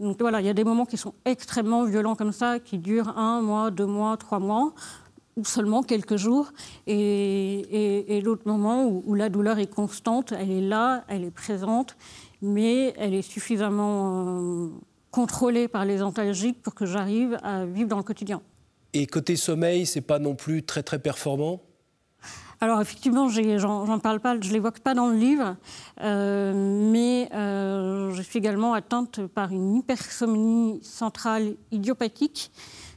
Donc 0.00 0.20
voilà, 0.20 0.40
il 0.40 0.46
y 0.46 0.50
a 0.50 0.54
des 0.54 0.64
moments 0.64 0.86
qui 0.86 0.96
sont 0.96 1.14
extrêmement 1.24 1.84
violents 1.84 2.14
comme 2.14 2.32
ça, 2.32 2.58
qui 2.58 2.78
durent 2.78 3.16
un 3.16 3.40
mois, 3.40 3.70
deux 3.70 3.86
mois, 3.86 4.16
trois 4.16 4.38
mois, 4.38 4.74
ou 5.36 5.44
seulement 5.44 5.82
quelques 5.82 6.16
jours. 6.16 6.52
Et, 6.86 8.22
moments 8.44 8.84
où, 8.86 9.02
où, 9.06 9.14
la 9.14 9.28
douleur 9.28 9.58
est 9.58 9.72
constante, 9.72 10.32
elle 10.32 10.50
est 10.50 10.60
là, 10.60 11.04
elle 11.08 11.24
est 11.24 11.30
présente, 11.30 11.96
mais 12.42 12.94
elle 12.98 13.14
est 13.14 13.22
suffisamment 13.22 14.38
euh, 14.38 14.68
contrôlée 15.10 15.68
par 15.68 15.84
les 15.84 16.02
antalgiques 16.02 16.62
pour 16.62 16.74
que 16.74 16.86
j'arrive 16.86 17.38
à 17.42 17.64
vivre 17.64 17.88
dans 17.88 17.96
le 17.96 18.02
quotidien. 18.02 18.42
Et 18.92 19.06
côté 19.06 19.36
sommeil, 19.36 19.86
c'est 19.86 20.00
pas 20.00 20.18
non 20.18 20.34
plus 20.34 20.62
très 20.62 20.82
très 20.82 20.98
performant? 20.98 21.60
Alors 22.60 22.80
effectivement, 22.80 23.28
j'en 23.28 23.98
parle 23.98 24.20
pas, 24.20 24.40
je 24.40 24.52
l'évoque 24.52 24.80
pas 24.80 24.94
dans 24.94 25.08
le 25.08 25.16
livre, 25.16 25.56
euh, 26.00 26.90
mais 26.90 27.28
euh, 27.34 28.10
je 28.12 28.22
suis 28.22 28.38
également 28.38 28.74
atteinte 28.74 29.26
par 29.26 29.52
une 29.52 29.76
hypersomnie 29.76 30.80
centrale 30.82 31.56
idiopathique. 31.70 32.50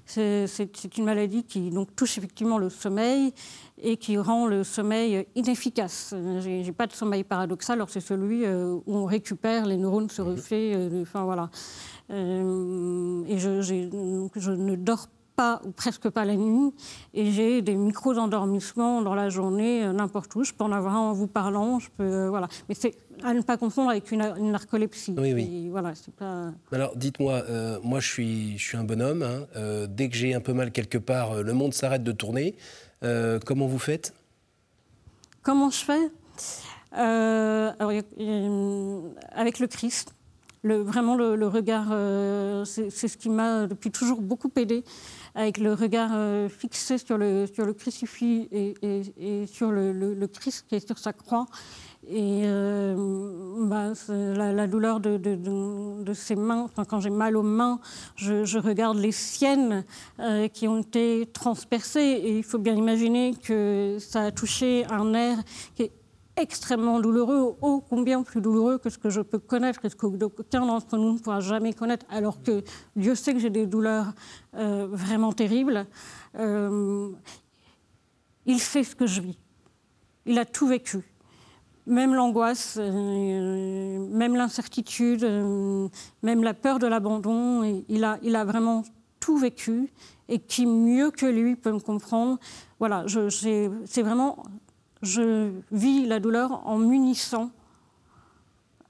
C'est 0.05 0.97
une 0.97 1.03
maladie 1.03 1.43
qui 1.43 1.69
donc, 1.69 1.93
touche 1.93 2.17
effectivement 2.17 2.57
le 2.57 2.69
sommeil 2.69 3.33
et 3.81 3.97
qui 3.97 4.17
rend 4.17 4.47
le 4.47 4.63
sommeil 4.63 5.27
inefficace. 5.35 6.15
J'ai 6.39 6.71
pas 6.71 6.87
de 6.87 6.93
sommeil 6.93 7.25
paradoxal, 7.25 7.75
alors 7.75 7.89
c'est 7.89 7.99
celui 7.99 8.45
euh, 8.45 8.77
où 8.85 8.95
on 8.95 9.05
récupère 9.05 9.65
les 9.65 9.75
neurones 9.75 10.09
se 10.09 10.21
refait. 10.21 10.89
enfin 11.01 11.25
voilà. 11.25 11.49
et 12.09 13.37
je, 13.37 13.61
je, 13.61 14.51
ne 14.51 14.75
dors 14.77 15.07
pas 15.37 15.61
ou 15.63 15.71
presque 15.71 16.09
pas 16.09 16.25
la 16.25 16.35
nuit, 16.35 16.73
et 17.13 17.31
j'ai 17.31 17.61
des 17.61 17.75
micros 17.75 18.17
endormissements 18.17 19.03
dans 19.03 19.13
la 19.13 19.29
journée, 19.29 19.83
euh, 19.83 19.93
n'importe 19.93 20.35
où. 20.35 20.43
Je 20.43 20.51
peux 20.51 20.63
en 20.63 20.71
avoir 20.71 20.95
un 20.95 20.99
en 20.99 21.13
vous 21.13 21.27
parlant, 21.27 21.79
je 21.79 21.89
peux, 21.95 22.03
euh, 22.03 22.29
voilà. 22.29 22.47
Mais 22.67 22.75
c'est 22.75 22.95
à 23.23 23.33
ne 23.35 23.41
pas 23.41 23.55
confondre 23.55 23.91
avec 23.91 24.11
une, 24.11 24.19
narcolepsie. 24.51 25.15
Oui, 25.17 25.33
oui. 25.33 25.69
voilà, 25.69 25.93
pas... 26.17 26.51
Alors, 26.71 26.97
dites-moi, 26.97 27.43
euh, 27.49 27.79
moi, 27.83 27.99
je 27.99 28.11
suis, 28.11 28.57
je 28.57 28.63
suis 28.63 28.77
un 28.77 28.83
bonhomme. 28.83 29.23
Hein. 29.23 29.87
dès 29.87 30.09
que 30.09 30.15
j'ai 30.15 30.33
un 30.33 30.41
peu 30.41 30.53
mal 30.53 30.71
quelque 30.71 30.97
part, 30.97 31.41
le 31.43 31.53
monde 31.53 31.73
s'arrête 31.73 32.03
de 32.03 32.11
tourner. 32.11 32.55
comment 33.45 33.67
vous 33.67 33.79
faites? 33.79 34.13
Comment 35.43 35.69
je 35.69 35.85
fais? 35.85 36.11
Alors, 36.91 37.91
avec 39.35 39.59
le 39.59 39.67
Christ. 39.67 40.16
Le, 40.63 40.77
vraiment 40.77 41.15
le, 41.15 41.47
regard, 41.47 41.87
c'est 42.65 42.89
ce 42.89 43.17
qui 43.17 43.29
m'a 43.29 43.67
depuis 43.67 43.91
toujours 43.91 44.21
beaucoup 44.21 44.51
aidé 44.55 44.83
avec 45.37 45.59
le 45.59 45.73
regard 45.75 46.09
euh, 46.13 46.49
fixé 46.49 46.97
sur 46.97 47.15
le, 47.15 47.45
sur 47.45 47.63
le 47.63 47.73
crucifix 47.73 48.49
et, 48.51 49.45
sur 49.45 49.71
le, 49.71 50.27
Christ 50.27 50.65
qui 50.67 50.75
est 50.75 50.85
sur 50.85 50.97
sa 50.97 51.13
croix. 51.13 51.45
Et 52.09 52.43
euh, 52.45 52.95
bah, 53.67 53.93
la, 54.09 54.67
douleur 54.67 54.99
de, 54.99 55.17
de, 55.17 55.35
de, 56.03 56.13
ses 56.13 56.35
mains, 56.35 56.63
enfin, 56.63 56.85
quand 56.85 57.01
j'ai 57.01 57.11
mal 57.11 57.37
aux 57.37 57.43
mains, 57.43 57.79
je, 58.15 58.57
regarde 58.57 58.97
les 58.97 59.11
siennes 59.11 59.85
euh, 60.19 60.47
qui 60.47 60.67
ont 60.67 60.79
été 60.79 61.29
transpercées. 61.31 61.99
Et 61.99 62.37
il 62.37 62.43
faut 62.43 62.57
bien 62.57 62.75
imaginer 62.75 63.35
que 63.35 63.97
ça 63.99 64.23
a 64.23 64.31
touché 64.31 64.85
un 64.89 65.05
nerf 65.05 65.39
qui 65.75 65.83
est 65.83 65.91
extrêmement 66.37 66.99
douloureux, 66.99 67.57
ô 67.61 67.81
combien 67.81 68.23
plus 68.23 68.41
douloureux 68.41 68.77
que 68.77 68.89
ce 68.89 68.97
que 68.97 69.09
je 69.09 69.21
peux 69.21 69.39
connaître 69.39 69.83
et 69.83 69.89
ce 69.89 69.95
qu'aucun 69.95 70.65
d'entre 70.65 70.97
nous 70.97 71.13
ne 71.13 71.19
pourra 71.19 71.39
jamais 71.39 71.73
connaître, 71.73 72.05
alors 72.09 72.41
que 72.41 72.63
Dieu 72.95 73.15
sait 73.15 73.33
que 73.33 73.39
j'ai 73.39 73.49
des 73.49 73.65
douleurs 73.65 74.13
euh, 74.55 74.87
vraiment 74.89 75.33
terribles. 75.33 75.87
Euh, 76.37 77.09
il 78.45 78.59
sait 78.59 78.83
ce 78.83 78.95
que 78.95 79.07
je 79.07 79.21
vis. 79.21 79.37
Il 80.25 80.37
a 80.37 80.45
tout 80.45 80.67
vécu. 80.67 81.03
Même 81.85 82.13
l'angoisse, 82.13 82.77
euh, 82.79 84.07
même 84.09 84.35
l'incertitude, 84.35 85.23
même 86.21 86.43
la 86.43 86.53
peur 86.53 86.79
de 86.79 86.87
l'abandon, 86.87 87.83
il 87.87 88.03
a, 88.03 88.19
il 88.21 88.35
a 88.35 88.45
vraiment 88.45 88.83
tout 89.19 89.37
vécu. 89.37 89.91
Et 90.29 90.39
qui 90.39 90.65
mieux 90.65 91.11
que 91.11 91.25
lui 91.25 91.55
peut 91.55 91.71
me 91.71 91.79
comprendre? 91.79 92.37
Voilà, 92.79 93.05
c'est 93.29 94.01
vraiment 94.01 94.43
je 95.01 95.51
vis 95.71 96.05
la 96.05 96.19
douleur 96.19 96.61
en 96.65 96.77
m'unissant 96.77 97.51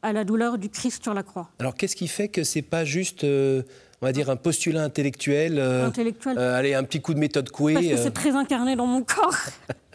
à 0.01 0.13
la 0.13 0.23
douleur 0.23 0.57
du 0.57 0.69
Christ 0.69 1.03
sur 1.03 1.13
la 1.13 1.23
croix. 1.23 1.49
Alors 1.59 1.75
qu'est-ce 1.75 1.95
qui 1.95 2.07
fait 2.07 2.27
que 2.27 2.43
c'est 2.43 2.61
pas 2.61 2.85
juste, 2.85 3.23
euh, 3.23 3.63
on 4.01 4.05
va 4.05 4.11
dire, 4.11 4.29
un 4.29 4.35
postulat 4.35 4.83
intellectuel, 4.83 5.57
euh, 5.57 5.87
intellectuel. 5.87 6.37
Euh, 6.37 6.57
allez, 6.57 6.73
un 6.75 6.83
petit 6.83 7.01
coup 7.01 7.13
de 7.13 7.19
méthode 7.19 7.49
Coué 7.49 7.73
Parce 7.73 7.87
que 7.87 7.97
c'est 7.97 8.11
très 8.11 8.35
incarné 8.35 8.75
dans 8.75 8.85
mon 8.85 9.03
corps. 9.03 9.35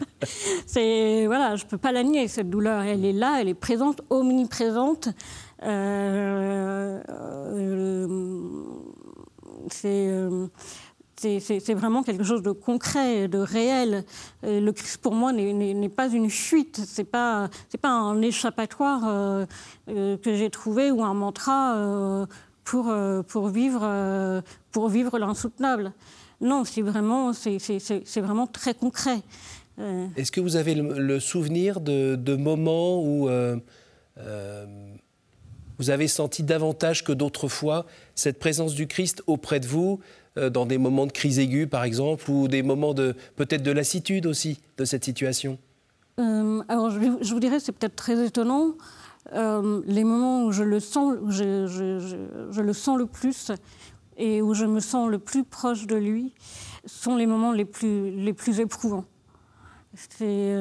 c'est 0.67 1.25
voilà, 1.25 1.55
je 1.55 1.65
peux 1.65 1.77
pas 1.77 1.91
la 1.91 2.03
nier 2.03 2.27
cette 2.27 2.49
douleur. 2.49 2.83
Elle 2.83 3.05
est 3.05 3.13
là, 3.13 3.37
elle 3.39 3.49
est 3.49 3.53
présente, 3.53 4.01
omniprésente. 4.09 5.09
c'est 9.69 10.09
c'est 11.39 11.73
vraiment 11.73 12.03
quelque 12.03 12.23
chose 12.23 12.41
de 12.41 12.51
concret, 12.51 13.27
de 13.27 13.37
réel. 13.37 14.03
Le 14.43 14.71
Christ, 14.71 14.97
pour 14.97 15.13
moi, 15.13 15.31
n'est 15.31 15.89
pas 15.89 16.09
une 16.09 16.29
fuite, 16.29 16.81
c'est 16.85 17.03
pas, 17.03 17.49
pas 17.81 17.89
un 17.89 18.21
échappatoire 18.21 19.01
euh, 19.05 19.45
euh, 19.89 20.17
que 20.17 20.35
j'ai 20.35 20.49
trouvé 20.49 20.91
ou 20.91 21.03
un 21.03 21.13
mantra 21.13 21.75
euh, 21.75 22.25
pour, 22.63 22.93
pour 23.27 23.47
vivre, 23.47 24.41
vivre 24.89 25.19
l'insoutenable. 25.19 25.93
Non, 26.41 26.63
c'est 26.65 26.81
vraiment, 26.81 27.31
vraiment 28.17 28.47
très 28.47 28.73
concret. 28.73 29.21
Est-ce 30.15 30.31
que 30.31 30.41
vous 30.41 30.55
avez 30.55 30.75
le, 30.75 31.19
souvenir 31.19 31.81
de, 31.81 32.35
moments 32.35 33.01
où 33.03 33.29
vous 35.79 35.89
avez 35.89 36.07
senti 36.07 36.43
davantage 36.43 37.03
que 37.03 37.11
d'autres 37.11 37.47
fois 37.47 37.85
cette 38.15 38.39
présence 38.39 38.73
du 38.73 38.87
Christ 38.87 39.23
auprès 39.27 39.59
de 39.59 39.67
vous 39.67 39.99
euh, 40.37 40.49
dans 40.49 40.65
des 40.65 40.77
moments 40.77 41.05
de 41.05 41.11
crise 41.11 41.39
aiguë, 41.39 41.67
par 41.67 41.83
exemple, 41.83 42.29
ou 42.29 42.47
des 42.47 42.63
moments 42.63 42.93
de 42.93 43.15
peut-être 43.35 43.63
de 43.63 43.71
lassitude 43.71 44.25
aussi 44.25 44.59
de 44.77 44.85
cette 44.85 45.03
situation? 45.03 45.59
Euh, 46.19 46.61
Alors, 46.67 46.89
je, 46.89 47.33
vous 47.33 47.39
dirais, 47.39 47.59
c'est 47.59 47.71
peut-être 47.71 47.95
très 47.95 48.25
étonnant. 48.25 48.73
Euh, 49.33 49.81
les 49.85 50.03
moments 50.03 50.45
où 50.45 50.51
je 50.51 50.63
le 50.63 50.79
sens, 50.79 51.15
où 51.21 51.31
je, 51.31 51.67
je, 51.67 52.61
le 52.61 52.73
sens 52.73 52.97
le 52.97 53.05
plus 53.05 53.51
et 54.17 54.41
où 54.41 54.53
je 54.53 54.65
me 54.65 54.79
sens 54.79 55.09
le 55.09 55.17
plus 55.17 55.43
proche 55.43 55.87
de 55.87 55.95
lui 55.95 56.33
sont 56.85 57.15
les 57.15 57.25
moments 57.25 57.51
les 57.51 57.65
plus, 57.65 58.11
les 58.11 58.33
plus 58.33 58.59
éprouvants. 58.59 59.05
C'est 59.95 60.55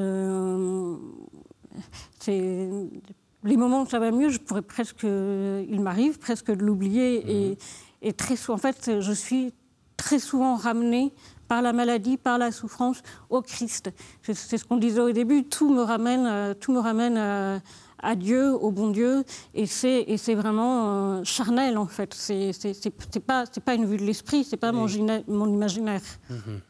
les 3.45 3.57
moments 3.57 3.83
où 3.83 3.87
ça 3.87 3.99
va 3.99 4.11
mieux, 4.11 4.29
je 4.29 4.39
pourrais 4.39 4.63
presque, 4.63 5.03
il 5.03 5.81
m'arrive 5.81 6.19
presque 6.19 6.51
de 6.51 6.65
l'oublier 6.65 7.25
et, 7.31 7.49
mhm. 7.51 7.57
et, 8.03 8.13
très 8.13 8.37
souvent, 8.37 8.55
en 8.55 8.59
fait, 8.59 9.01
je 9.01 9.13
suis 9.13 9.53
très 9.97 10.19
souvent 10.19 10.57
ramené 10.57 11.13
par 11.53 11.63
la 11.63 11.73
maladie, 11.73 12.17
par 12.17 12.39
la 12.39 12.51
souffrance, 12.51 13.03
au 13.31 13.43
Christ. 13.43 13.91
C'est 14.23 14.57
ce 14.57 14.65
qu'on 14.65 14.79
disait 14.79 15.01
au 15.01 15.13
début, 15.13 15.45
tout 15.45 15.73
me 15.73 15.83
ramène, 15.83 16.27
euh, 16.27 16.55
tout 16.55 16.73
me 16.73 16.81
ramène 16.81 17.17
euh, 17.19 17.59
à, 18.03 18.17
Dieu, 18.17 18.53
au 18.53 18.71
bon 18.71 18.89
Dieu, 18.89 19.23
et 19.55 19.67
c'est 19.67 20.35
vraiment 20.35 21.19
euh, 21.19 21.25
charnel 21.25 21.77
en 21.77 21.87
fait. 21.87 22.15
C'est 22.15 23.21
pas, 23.27 23.45
pas 23.65 23.75
une 23.75 23.85
vue 23.85 23.99
de 23.99 24.05
l'esprit, 24.05 24.45
c'est 24.45 24.57
pas 24.57 24.73
mon, 24.73 24.87
mon, 25.29 25.47
imaginaire. 25.47 26.01
Mhm. 26.31 26.61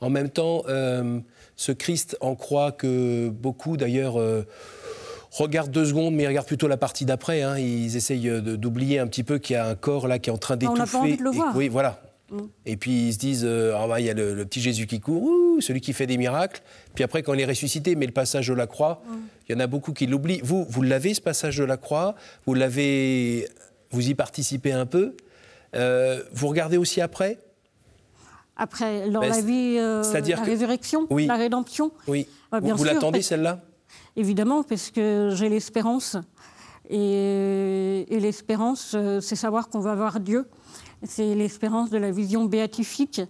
En 0.00 0.10
même 0.10 0.30
temps, 0.30 0.62
ce 1.56 1.72
Christ 1.72 2.16
en 2.20 2.34
croit 2.34 2.72
que 2.72 3.28
beaucoup 3.28 3.76
d'ailleurs 3.76 4.16
regardent 5.42 5.70
deux 5.70 5.86
secondes, 5.86 6.14
mais 6.14 6.24
ils 6.24 6.28
regardent 6.28 6.46
plutôt 6.46 6.68
la 6.68 6.76
partie 6.76 7.04
d'après. 7.04 7.42
Hein. 7.42 7.58
Ils 7.58 7.96
essayent 7.96 8.30
d'oublier 8.42 8.98
un 8.98 9.06
petit 9.06 9.24
peu 9.24 9.38
qu'il 9.38 9.54
y 9.54 9.56
a 9.56 9.66
un 9.66 9.74
corps 9.74 10.08
là 10.08 10.18
qui 10.18 10.30
est 10.30 10.32
en 10.32 10.38
train 10.38 10.56
d'étouffer. 10.56 10.80
On 10.80 10.84
n'a 10.84 10.90
pas 10.90 10.98
envie 10.98 11.16
de 11.16 11.22
le 11.22 11.30
voir. 11.30 11.56
oui, 11.56 11.68
voilà. 11.68 12.00
Mm. 12.30 12.42
Et 12.66 12.76
puis 12.76 13.08
ils 13.08 13.12
se 13.14 13.18
disent, 13.18 13.44
euh, 13.44 13.76
ah 13.76 13.86
bah, 13.86 14.00
il 14.00 14.06
y 14.06 14.10
a 14.10 14.14
le, 14.14 14.44
petit 14.44 14.60
Jésus 14.60 14.86
qui 14.86 15.00
court, 15.00 15.28
celui 15.60 15.80
qui 15.80 15.92
fait 15.92 16.06
des 16.06 16.16
miracles. 16.16 16.62
Puis 16.94 17.04
après, 17.04 17.22
quand 17.22 17.34
il 17.34 17.40
est 17.40 17.46
ressuscité, 17.46 17.94
mais 17.96 18.06
le 18.06 18.12
passage 18.12 18.48
de 18.48 18.54
la 18.54 18.66
croix, 18.66 19.02
mm. 19.06 19.14
il 19.48 19.52
y 19.52 19.56
en 19.56 19.60
a 19.60 19.66
beaucoup 19.66 19.92
qui 19.92 20.06
l'oublient. 20.06 20.40
Vous, 20.42 20.66
vous 20.68 20.82
l'avez 20.82 21.14
ce 21.14 21.20
passage 21.20 21.56
de 21.56 21.64
la 21.64 21.76
croix? 21.76 22.14
Vous 22.46 22.54
l'avez, 22.54 23.48
vous 23.90 24.08
y 24.08 24.14
participez 24.14 24.72
un 24.72 24.86
peu? 24.86 25.16
Euh, 25.74 26.22
Vous 26.32 26.48
regardez 26.48 26.76
aussi 26.76 27.00
après? 27.00 27.38
Après, 28.56 29.10
dans 29.10 29.20
ben, 29.20 29.30
la 29.30 29.40
vie, 29.40 29.76
euh, 29.78 30.02
la 30.12 30.42
résurrection, 30.42 31.08
la 31.10 31.34
rédemption? 31.34 31.90
Oui. 32.06 32.28
Bah, 32.52 32.60
bien 32.60 32.76
vous, 32.76 32.84
l'attendez 32.84 33.20
celle-là? 33.20 33.60
Évidemment, 34.16 34.62
parce 34.62 34.90
que 34.90 35.30
j'ai 35.34 35.48
l'espérance. 35.48 36.16
Et, 36.90 38.06
l'espérance, 38.10 38.96
c'est 39.20 39.36
savoir 39.36 39.68
qu'on 39.68 39.80
va 39.80 39.94
voir 39.94 40.20
Dieu 40.20 40.46
c'est 41.06 41.34
l'espérance 41.34 41.90
de 41.90 41.98
la 41.98 42.10
vision 42.10 42.44
béatifique, 42.44 43.20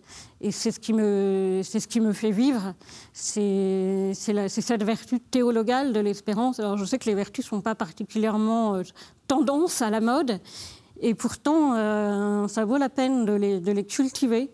et 0.40 0.50
c'est 0.50 0.71
ce 0.71 0.80
qui 0.80 0.92
me, 0.92 1.61
ce 1.62 1.78
qui 1.87 2.00
me 2.00 2.12
fait 2.12 2.30
vivre. 2.30 2.75
C'est, 3.12 4.12
cette 4.14 4.83
vertu 4.83 5.21
théologale 5.21 5.92
de 5.92 6.00
l'espérance. 6.00 6.61
Alors 6.61 6.76
je 6.76 6.85
sais 6.85 6.99
que 6.99 7.06
les 7.06 7.14
vertus 7.14 7.44
ne 7.44 7.49
sont 7.49 7.61
pas 7.61 7.75
particulièrement 7.75 8.76
euh, 8.76 8.83
tendance 9.26 9.83
à 9.83 9.90
la 9.90 10.00
mode, 10.00 10.40
et 11.00 11.14
pourtant 11.14 11.75
euh, 11.75 12.49
ça 12.49 12.64
vaut 12.64 12.78
la 12.78 12.88
peine 12.88 13.25
de 13.25 13.33
les, 13.33 13.85
cultiver 13.85 14.50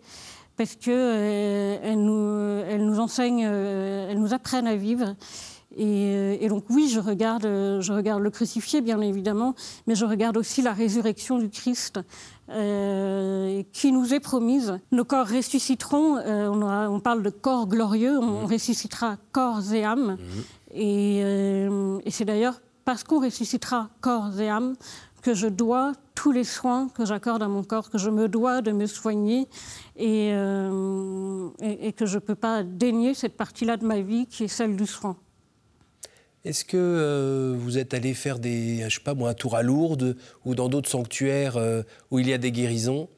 parce 0.57 0.75
qu'elles 0.75 0.93
euh, 0.93 2.65
elles 2.69 2.85
nous 2.85 2.99
enseignent, 2.99 3.41
elles 3.41 4.19
nous 4.19 4.33
apprennent 4.33 4.67
à 4.67 4.75
vivre. 4.75 5.15
Et, 5.77 6.43
et, 6.43 6.49
donc 6.49 6.65
oui, 6.69 6.89
je 6.89 6.99
regarde, 6.99 7.43
je 7.43 7.93
regarde 7.93 8.21
le 8.21 8.29
crucifié, 8.29 8.81
bien 8.81 8.99
évidemment, 8.99 9.55
mais 9.87 9.95
je 9.95 10.05
regarde 10.05 10.35
aussi 10.35 10.61
la 10.61 10.73
résurrection 10.73 11.39
du 11.39 11.49
Christ, 11.49 11.99
euh, 12.53 13.63
qui 13.71 13.93
nous 13.93 14.13
est 14.13 14.19
promise. 14.19 14.77
Nos 14.91 15.05
corps 15.05 15.27
ressusciteront, 15.27 16.17
euh, 16.17 16.87
on, 16.89 16.99
parle 16.99 17.23
de 17.23 17.29
corps 17.29 17.65
glorieux, 17.65 18.19
on, 18.19 18.45
ressuscitera 18.45 19.15
corps 19.31 19.73
et 19.73 19.85
âme. 19.85 20.17
Euh, 20.75 21.99
et, 22.03 22.11
c'est 22.11 22.25
d'ailleurs 22.25 22.59
parce 22.83 23.05
qu'on 23.05 23.21
ressuscitera 23.21 23.89
corps 24.01 24.37
et 24.41 24.49
âme 24.49 24.75
que 25.21 25.33
je 25.33 25.47
dois 25.47 25.93
tous 26.13 26.33
les 26.33 26.43
soins 26.43 26.89
que 26.89 27.05
j'accorde 27.05 27.41
à 27.41 27.47
mon 27.47 27.63
corps, 27.63 27.89
que 27.89 27.97
je 27.97 28.09
me 28.09 28.27
dois 28.27 28.61
de 28.61 28.73
me 28.73 28.85
soigner 28.85 29.47
et, 29.95 30.29
et 30.29 31.93
que 31.93 32.05
je 32.05 32.15
ne 32.15 32.19
peux 32.19 32.35
pas 32.35 32.63
dénier 32.63 33.13
cette 33.13 33.37
partie-là 33.37 33.77
de 33.77 33.85
ma 33.85 34.01
vie 34.01 34.25
qui 34.25 34.43
est 34.43 34.49
celle 34.49 34.75
du 34.75 34.87
soin. 34.87 35.15
Est-ce 36.43 36.65
que 36.65 36.77
euh, 36.77 37.55
vous 37.55 37.77
êtes 37.77 37.93
allé 37.93 38.15
faire 38.15 38.39
des, 38.39 38.83
je 38.89 38.95
sais 38.95 39.03
pas 39.03 39.13
moi, 39.13 39.29
un 39.29 39.33
tour 39.35 39.55
à 39.55 39.61
Lourdes 39.61 40.17
ou 40.43 40.55
dans 40.55 40.69
d'autres 40.69 40.89
sanctuaires 40.89 41.55
euh, 41.57 41.83
où 42.09 42.17
il 42.17 42.27
y 42.27 42.33
a 42.33 42.39
des 42.39 42.51
guérisons? 42.51 43.09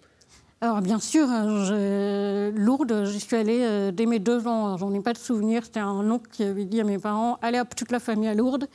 Alors 0.59 0.81
bien 0.81 0.99
sûr, 0.99 1.27
je, 1.27 2.51
Lourdes, 2.51 3.05
j'y 3.05 3.19
suis 3.21 3.35
allée 3.35 3.61
euh, 3.61 3.91
dès 3.91 4.05
mes 4.05 4.19
deux 4.19 4.45
ans. 4.47 4.77
J'en 4.77 4.93
ai 4.93 4.99
pas 4.99 5.13
de 5.13 5.17
souvenir. 5.17 5.63
C'était 5.63 5.79
un 5.79 6.09
oncle 6.11 6.29
qui 6.31 6.43
avait 6.43 6.65
dit 6.65 6.81
à 6.81 6.83
mes 6.83 6.97
parents 6.97 7.37
allez 7.41 7.61
hop, 7.61 7.73
toute 7.75 7.91
la 7.91 7.99
famille 7.99 8.27
à 8.27 8.33
Lourdes. 8.33 8.67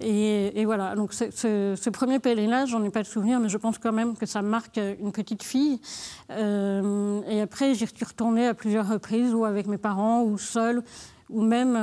Et, 0.00 0.64
voilà. 0.64 0.96
Donc 0.96 1.12
ce, 1.14 1.90
premier 1.90 2.18
pèlerinage, 2.18 2.70
j'en 2.70 2.82
ai 2.82 2.90
pas 2.90 3.02
de 3.02 3.06
souvenir, 3.06 3.38
mais 3.38 3.48
je 3.48 3.56
pense 3.56 3.78
quand 3.78 3.92
même 3.92 4.16
que 4.16 4.26
ça 4.26 4.42
marque 4.42 4.78
une 5.00 5.10
petite 5.10 5.42
fille. 5.42 5.80
et 6.28 7.40
après, 7.40 7.74
j'y 7.74 7.86
suis 7.86 8.04
retournée 8.04 8.46
à 8.46 8.52
plusieurs 8.52 8.86
reprises, 8.86 9.32
ou 9.32 9.46
avec 9.46 9.66
mes 9.68 9.78
parents, 9.78 10.22
ou 10.22 10.36
seule, 10.36 10.82
ou 11.30 11.40
même 11.40 11.76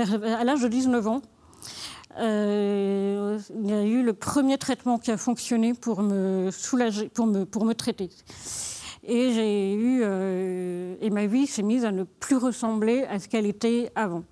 à 0.00 0.44
l'âge 0.44 0.62
de 0.62 0.68
19 0.68 1.06
ans, 1.08 1.22
euh, 2.18 3.38
il 3.60 3.68
y 3.68 3.72
a 3.72 3.82
eu 3.82 4.02
le 4.02 4.12
premier 4.12 4.56
traitement 4.58 4.98
qui 4.98 5.10
a 5.10 5.16
fonctionné 5.16 5.74
pour 5.74 6.02
me 6.02 6.50
soulager, 6.50 7.08
pour 7.08 7.26
me, 7.26 7.44
pour 7.44 7.64
me 7.64 7.74
traiter. 7.74 8.10
Et 9.02 9.32
j'ai 9.32 9.74
eu, 9.74 10.00
euh, 10.02 10.94
et 11.00 11.10
ma 11.10 11.26
vie 11.26 11.46
s'est 11.46 11.62
mise 11.62 11.84
à 11.84 11.92
ne 11.92 12.04
plus 12.04 12.36
ressembler 12.36 13.04
à 13.04 13.18
ce 13.18 13.28
qu'elle 13.28 13.46
était 13.46 13.90
avant. 13.94 14.24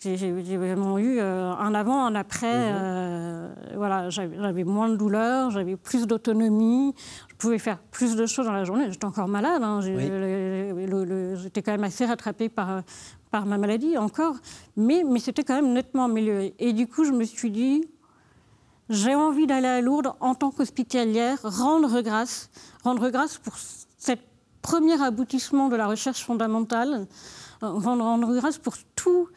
J'ai 0.00 0.56
vraiment 0.56 0.98
eu 0.98 1.20
euh, 1.20 1.52
un 1.52 1.74
avant, 1.74 2.04
un 2.04 2.16
après. 2.16 2.72
Mhm. 2.72 3.76
voilà, 3.76 4.10
j'avais 4.10 4.64
moins 4.64 4.88
de 4.88 4.96
douleur, 4.96 5.52
j'avais 5.52 5.76
plus 5.76 6.08
d'autonomie, 6.08 6.92
je 7.28 7.36
pouvais 7.36 7.60
faire 7.60 7.78
plus 7.78 8.16
de 8.16 8.26
choses 8.26 8.46
dans 8.46 8.52
la 8.52 8.64
journée. 8.64 8.90
J'étais 8.90 9.04
encore 9.04 9.28
malade, 9.28 9.62
hein. 9.62 9.80
j'étais 9.80 11.62
quand 11.62 11.70
même 11.70 11.84
assez 11.84 12.04
rattrapée 12.04 12.48
par, 12.48 12.82
par 13.32 13.46
ma 13.46 13.58
maladie 13.58 13.98
encore, 13.98 14.36
mais, 14.76 15.02
mais 15.04 15.18
c'était 15.18 15.42
quand 15.42 15.54
même 15.54 15.72
nettement 15.72 16.04
amélioré. 16.04 16.54
Et 16.58 16.72
du 16.72 16.86
coup, 16.86 17.04
je 17.04 17.12
me 17.12 17.24
suis 17.24 17.50
dit, 17.50 17.82
j'ai 18.90 19.14
envie 19.14 19.46
d'aller 19.46 19.66
à 19.66 19.80
Lourdes 19.80 20.12
en 20.20 20.34
tant 20.34 20.50
qu'hospitalière, 20.50 21.38
rendre 21.42 22.02
grâce, 22.02 22.50
rendre 22.84 23.08
grâce 23.08 23.38
pour 23.38 23.54
ce 23.56 24.12
premier 24.60 25.02
aboutissement 25.02 25.68
de 25.68 25.76
la 25.76 25.86
recherche 25.86 26.22
fondamentale, 26.24 27.08
rendre, 27.62 28.04
rendre 28.04 28.34
grâce 28.34 28.58
pour 28.58 28.74
tout, 28.94 29.28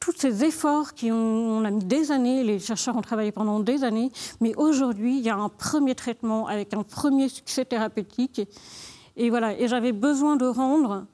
tous 0.00 0.14
ces 0.16 0.44
efforts 0.44 0.94
qui 0.94 1.12
ont, 1.12 1.60
mis 1.60 1.84
des 1.84 2.10
années, 2.10 2.42
les 2.42 2.58
chercheurs 2.58 2.96
ont 2.96 3.02
travaillé 3.02 3.32
pendant 3.32 3.60
des 3.60 3.84
années, 3.84 4.10
mais 4.40 4.54
aujourd'hui, 4.56 5.18
il 5.18 5.24
y 5.24 5.30
a 5.30 5.36
un 5.36 5.50
premier 5.50 5.94
traitement 5.94 6.48
avec 6.48 6.72
un 6.72 6.82
premier 6.82 7.28
succès 7.28 7.66
thérapeutique. 7.66 8.40
Et 9.16 9.28
voilà, 9.28 9.52
et 9.60 9.68
j'avais 9.68 9.92
besoin 9.92 10.36
de 10.36 10.46
rendre 10.46 11.06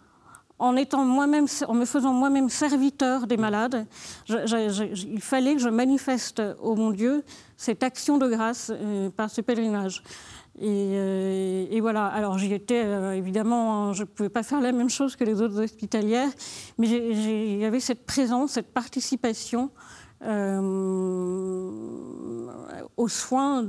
en, 0.58 0.72
me 0.72 1.84
faisant 1.84 2.12
moi-même 2.12 2.48
serviteur 2.48 3.26
des 3.26 3.36
malades, 3.36 3.86
il 4.28 5.20
fallait 5.20 5.54
que 5.54 5.60
je 5.60 5.68
manifeste 5.68 6.42
au 6.60 6.74
mon 6.74 6.90
Dieu 6.90 7.22
cette 7.56 7.82
action 7.82 8.18
de 8.18 8.28
grâce 8.28 8.70
euh, 8.74 9.10
par 9.10 9.30
ce 9.30 9.40
pèlerinage. 9.40 10.02
Euh, 10.60 11.66
et, 11.70 11.80
voilà, 11.80 12.06
alors 12.06 12.38
j'y 12.38 12.52
étais, 12.52 12.82
euh, 12.84 13.12
évidemment, 13.12 13.88
hein, 13.88 13.92
je 13.92 14.02
ne 14.02 14.06
pouvais 14.06 14.28
pas 14.28 14.42
faire 14.42 14.60
la 14.60 14.72
même 14.72 14.90
chose 14.90 15.14
que 15.14 15.22
les 15.24 15.40
autres 15.40 15.62
hospitalières, 15.62 16.30
mais 16.78 16.88
il 16.88 17.58
y 17.58 17.64
avait 17.64 17.80
cette 17.80 18.04
présence, 18.06 18.52
cette 18.52 18.72
participation 18.72 19.70
aux 22.96 23.06
soins, 23.06 23.64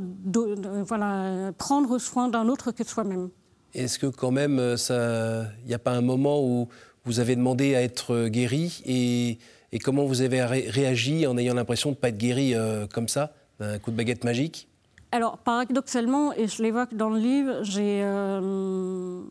voilà, 0.84 1.52
prendre 1.60 2.00
soin 2.00 2.28
d'un 2.28 2.48
autre 2.48 2.72
que 2.72 2.84
soi-même. 2.84 3.30
Est-ce 3.74 4.00
que 4.00 4.08
quand 4.08 4.32
même, 4.32 4.56
il 4.56 4.86
euh, 4.92 5.44
n'y 5.68 5.74
a 5.74 5.80
pas 5.80 5.92
un 5.92 6.02
moment 6.02 6.44
où 6.44 6.68
vous 7.06 7.20
avez 7.20 7.36
demandé 7.36 7.76
à 7.76 7.82
être 7.82 8.28
guéri 8.28 8.82
et, 8.86 9.80
comment 9.84 10.06
vous 10.06 10.22
avez 10.22 10.44
réagi 10.44 11.28
en 11.28 11.38
ayant 11.38 11.54
l'impression 11.54 11.92
de 11.92 11.96
ne 11.96 12.00
pas 12.00 12.10
être 12.10 12.18
guéri 12.18 12.56
euh, 12.56 12.88
comme 12.88 13.08
ça, 13.08 13.34
d'un 13.60 13.78
coup 13.78 13.92
de 13.92 13.96
baguette 13.96 14.24
magique? 14.24 14.68
Alors, 15.12 15.38
paradoxalement, 15.38 16.34
et 16.34 16.48
je 16.48 16.62
l'évoque 16.64 16.94
dans 16.94 17.10
le 17.10 17.20
livre, 17.20 17.62
euh, 17.78 19.22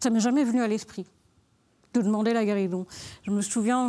ça 0.00 0.10
m'est 0.10 0.20
jamais 0.20 0.44
venu 0.44 0.62
à 0.62 0.68
l'esprit 0.68 1.06
de 1.94 2.00
demander 2.00 2.32
la 2.32 2.44
guérison. 2.44 2.86
Je 3.26 3.30
me 3.30 3.42
souviens, 3.42 3.88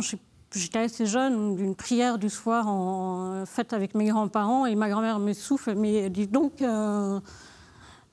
j'étais 0.54 0.78
assez 0.78 1.06
jeune, 1.06 1.56
d'une 1.56 1.74
prière 1.74 2.18
du 2.18 2.28
soir 2.28 2.68
en, 2.68 3.44
faite 3.46 3.72
avec 3.72 3.94
mes 3.94 4.08
grands-parents 4.08 4.66
et 4.66 4.74
ma 4.74 4.90
grand-mère 4.90 5.18
me 5.18 5.32
souffle, 5.32 5.74
mais 5.74 6.10
dit 6.10 6.26
donc 6.26 6.62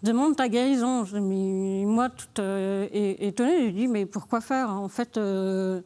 demande 0.04 0.36
ta 0.36 0.50
guérison. 0.50 1.06
Moi, 1.14 2.10
toute 2.10 2.40
euh, 2.40 2.88
étonnée, 2.92 3.68
je 3.68 3.76
dis 3.76 3.88
mais 3.88 4.06
pourquoi 4.06 4.42
faire? 4.42 4.70
En 4.70 4.88
fait, 4.88 5.18
euh, 5.18 5.82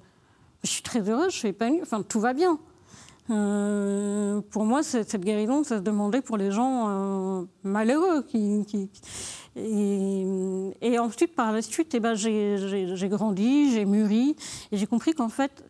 je 0.64 0.70
suis 0.70 0.84
très 0.84 1.10
heureuse, 1.10 1.32
je 1.34 1.38
suis 1.38 1.48
épanouie, 1.50 1.80
enfin 1.82 2.02
tout 2.02 2.20
va 2.20 2.34
bien. 2.34 2.60
Euh, 3.32 4.42
pour 4.52 4.66
moi, 4.66 4.84
cette 4.84 5.20
guérison, 5.20 5.64
ça 5.64 5.78
se 5.78 5.82
demandait 5.82 6.22
pour 6.22 6.38
les 6.38 6.52
gens 6.52 7.48
malheureux. 7.64 8.22
Qui, 8.24 8.66
et, 9.56 11.00
ensuite, 11.00 11.36
par 11.36 11.52
la 11.52 11.62
suite, 11.62 11.94
eh 11.96 12.00
ben, 12.00 12.14
j'ai 12.14 13.10
grandi, 13.10 13.72
j'ai 13.72 13.86
mûri, 13.86 14.36
et 14.72 14.78
j'ai 14.78 14.86
compris 14.86 15.14
qu'en 15.14 15.30
fait, 15.30 15.64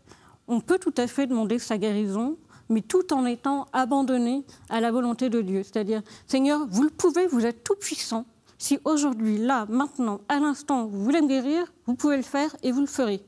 on 0.48 0.60
peut 0.60 0.80
tout 0.80 0.94
à 0.98 1.08
fait 1.08 1.28
demander 1.28 1.60
sa 1.60 1.78
guérison, 1.78 2.38
mais 2.70 2.82
tout 2.82 3.14
en 3.14 3.26
étant 3.26 3.68
abandonné 3.74 4.44
à 4.70 4.82
la 4.82 4.92
volonté 4.92 5.30
de 5.30 5.42
Dieu. 5.42 5.64
C'est-à-dire, 5.64 6.02
Seigneur, 6.28 6.68
vous 6.70 6.84
le 6.84 6.90
pouvez, 6.90 7.28
vous 7.28 7.46
êtes 7.46 7.64
tout 7.64 7.76
puissant, 7.76 8.26
si 8.58 8.80
aujourd'hui, 8.86 9.38
là, 9.38 9.66
maintenant, 9.70 10.22
à 10.30 10.40
l'instant, 10.40 10.86
vous 10.86 11.04
voulez 11.04 11.22
me 11.22 11.28
guérir, 11.28 11.72
vous 11.86 11.96
pouvez 11.96 12.18
le 12.18 12.24
faire 12.24 12.56
et 12.64 12.72
vous 12.72 12.82
le 12.82 12.88
ferez. 12.88 13.22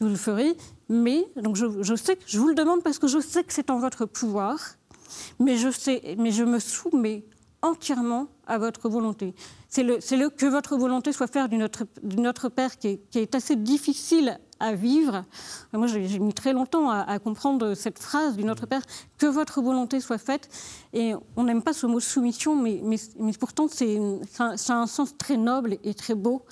Vous 0.00 0.08
le 0.08 0.16
ferez, 0.16 0.56
mais 0.88 1.24
donc 1.36 1.56
je, 1.56 1.94
sais 1.94 2.16
que 2.16 2.22
je 2.26 2.38
vous 2.38 2.48
le 2.48 2.54
demande 2.54 2.82
parce 2.82 2.98
que 2.98 3.06
je 3.06 3.20
sais 3.20 3.44
que 3.44 3.52
c'est 3.52 3.70
en 3.70 3.78
votre 3.78 4.04
pouvoir, 4.04 4.58
mais 5.38 5.56
je 5.56 5.70
sais, 5.70 6.16
mais 6.18 6.30
je 6.32 6.44
me 6.44 6.58
soumets 6.58 7.24
entièrement 7.62 8.26
à 8.46 8.58
votre 8.58 8.88
volonté. 8.88 9.34
C'est 9.68 9.84
le, 9.84 9.98
le, 9.98 10.28
que 10.28 10.46
votre 10.46 10.76
volonté 10.76 11.12
soit 11.12 11.28
faire 11.28 11.48
du 11.48 11.56
notre, 11.56 12.48
Père 12.48 12.78
qui 12.78 12.88
est, 12.88 13.10
qui 13.10 13.20
est 13.20 13.34
assez 13.34 13.54
difficile 13.54 14.38
à 14.62 14.74
vivre. 14.74 15.24
Moi, 15.72 15.88
j'ai 15.88 16.18
mis 16.20 16.32
très 16.32 16.52
longtemps 16.52 16.88
à, 16.88 17.18
comprendre 17.18 17.74
cette 17.74 17.98
phrase 17.98 18.36
du 18.36 18.44
Notre 18.44 18.66
Père, 18.66 18.82
que 19.18 19.26
votre 19.26 19.60
volonté 19.60 20.00
soit 20.00 20.18
faite. 20.18 20.48
Et 20.92 21.14
on 21.36 21.44
n'aime 21.44 21.62
pas 21.62 21.72
ce 21.72 21.86
mot 21.86 21.98
soumission, 21.98 22.54
mais, 22.54 22.80
mais, 22.82 22.96
mais 23.18 23.32
pourtant, 23.32 23.66
c'est 23.68 23.98
a 24.38 24.72
un 24.72 24.86
sens 24.86 25.16
très 25.18 25.36
noble 25.36 25.78
et 25.82 25.94
très 25.94 26.14
beau. 26.14 26.44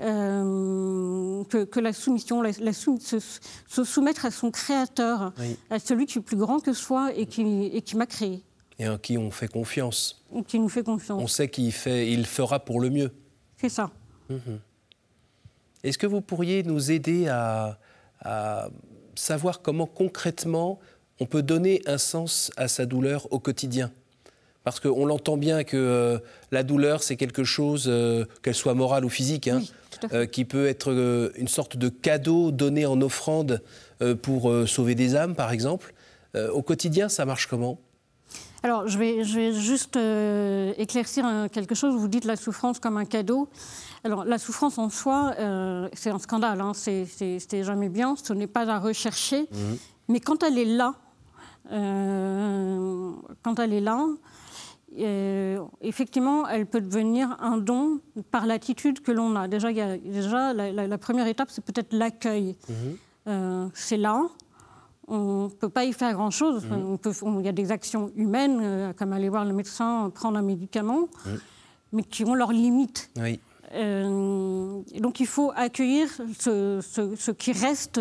Euh, 0.00 1.44
que, 1.44 1.80
la 1.80 1.92
soumission, 1.92 2.42
la, 2.42 2.72
se, 2.72 3.84
soumettre 3.84 4.26
à 4.26 4.30
son 4.30 4.50
créateur, 4.50 5.32
à 5.70 5.78
celui 5.78 6.06
qui 6.06 6.18
est 6.18 6.22
plus 6.22 6.36
grand 6.36 6.60
que 6.60 6.72
soi 6.72 7.12
et 7.14 7.26
qui, 7.26 7.70
et 7.72 7.80
qui 7.80 7.96
m'a 7.96 8.06
créé. 8.06 8.42
Et 8.78 8.88
en 8.88 8.98
qui 8.98 9.16
on 9.16 9.30
fait 9.30 9.48
confiance. 9.48 10.22
Qui 10.48 10.58
nous 10.58 10.68
fait 10.68 10.82
confiance. 10.82 11.22
On 11.22 11.28
sait 11.28 11.48
qu'il 11.48 11.72
fait, 11.72 12.10
il 12.10 12.26
fera 12.26 12.58
pour 12.58 12.80
le 12.80 12.90
mieux. 12.90 13.12
C'est 13.56 13.68
ça. 13.68 13.90
Mhm. 14.28 14.58
Est-ce 15.84 15.98
que 15.98 16.06
vous 16.06 16.22
pourriez 16.22 16.62
nous 16.62 16.90
aider 16.90 17.28
à, 17.28 17.78
savoir 19.14 19.60
comment 19.60 19.86
concrètement 19.86 20.80
on 21.20 21.26
peut 21.26 21.42
donner 21.42 21.82
un 21.86 21.98
sens 21.98 22.50
à 22.56 22.68
sa 22.68 22.86
douleur 22.86 23.30
au 23.32 23.38
quotidien? 23.38 23.92
Parce 24.64 24.80
qu'on 24.80 25.04
l'entend 25.04 25.36
bien 25.36 25.62
que 25.62 25.76
euh, 25.76 26.18
la 26.50 26.62
douleur, 26.62 27.02
c'est 27.02 27.16
quelque 27.16 27.44
chose, 27.44 27.84
euh, 27.86 28.24
qu'elle 28.42 28.54
soit 28.54 28.72
morale 28.72 29.04
ou 29.04 29.10
physique, 29.10 29.46
hein, 29.46 29.62
euh, 30.14 30.24
qui 30.24 30.46
peut 30.46 30.66
être 30.66 31.32
une 31.36 31.48
sorte 31.48 31.76
de 31.76 31.90
cadeau 31.90 32.50
donné 32.50 32.86
en 32.86 33.00
offrande 33.02 33.62
pour 34.22 34.52
sauver 34.66 34.94
des 34.94 35.14
âmes, 35.16 35.34
par 35.34 35.52
exemple. 35.52 35.94
au 36.34 36.62
quotidien, 36.62 37.08
ça 37.08 37.24
marche 37.24 37.46
comment? 37.46 37.78
Alors, 38.62 38.88
je 38.88 38.98
vais, 38.98 39.22
je 39.22 39.34
vais 39.34 39.52
juste 39.52 39.98
éclaircir 40.78 41.24
quelque 41.52 41.74
chose. 41.74 41.94
Vous 41.94 42.08
dites 42.08 42.24
la 42.24 42.36
souffrance 42.36 42.80
comme 42.80 42.96
un 42.96 43.04
cadeau. 43.04 43.48
Alors, 44.04 44.24
la 44.24 44.38
souffrance 44.38 44.78
en 44.78 44.90
soi, 44.90 45.34
c'est 45.94 46.10
un 46.10 46.18
scandale. 46.18 46.60
Hein. 46.60 46.72
C'est 46.74 47.64
jamais 47.64 47.88
bien. 47.88 48.14
Ce 48.22 48.32
n'est 48.32 48.46
pas 48.46 48.68
à 48.68 48.78
rechercher. 48.78 49.42
Mmh. 49.42 49.56
Mais 50.08 50.20
quand 50.20 50.42
elle 50.42 50.58
est 50.58 50.64
là, 50.66 50.94
quand 51.70 53.58
elle 53.58 53.72
est 53.72 53.80
là, 53.80 54.06
euh, 54.98 55.58
effectivement, 55.80 56.46
elle 56.48 56.66
peut 56.66 56.80
devenir 56.80 57.36
un 57.40 57.58
don 57.58 58.00
par 58.30 58.46
l'attitude 58.46 59.00
que 59.00 59.10
l'on 59.10 59.34
a. 59.34 59.48
Déjà, 59.48 59.72
y 59.72 59.80
a, 59.80 59.96
déjà 59.98 60.52
la, 60.52 60.98
première 60.98 61.26
étape, 61.26 61.50
c'est 61.50 61.64
peut-être 61.64 61.92
l'accueil. 61.92 62.56
Mhm. 62.68 62.96
Euh, 63.26 63.68
c'est 63.74 63.96
là, 63.96 64.22
on 65.08 65.44
ne 65.44 65.48
peut 65.48 65.68
pas 65.68 65.84
y 65.84 65.92
faire 65.92 66.12
grand-chose. 66.12 66.64
Mhm. 66.66 67.40
Il 67.40 67.44
y 67.44 67.48
a 67.48 67.52
des 67.52 67.72
actions 67.72 68.12
humaines, 68.14 68.60
euh, 68.62 68.92
comme 68.92 69.12
aller 69.12 69.28
voir 69.28 69.44
le 69.44 69.52
médecin, 69.52 70.10
prendre 70.14 70.38
un 70.38 70.42
médicament, 70.42 71.08
mais 71.92 72.04
qui 72.04 72.24
ont 72.24 72.34
leurs 72.34 72.52
limites. 72.52 73.10
Donc 73.74 75.20
il 75.20 75.26
faut 75.26 75.52
accueillir 75.56 76.08
ce, 76.38 77.30
qui 77.32 77.52
reste, 77.52 78.00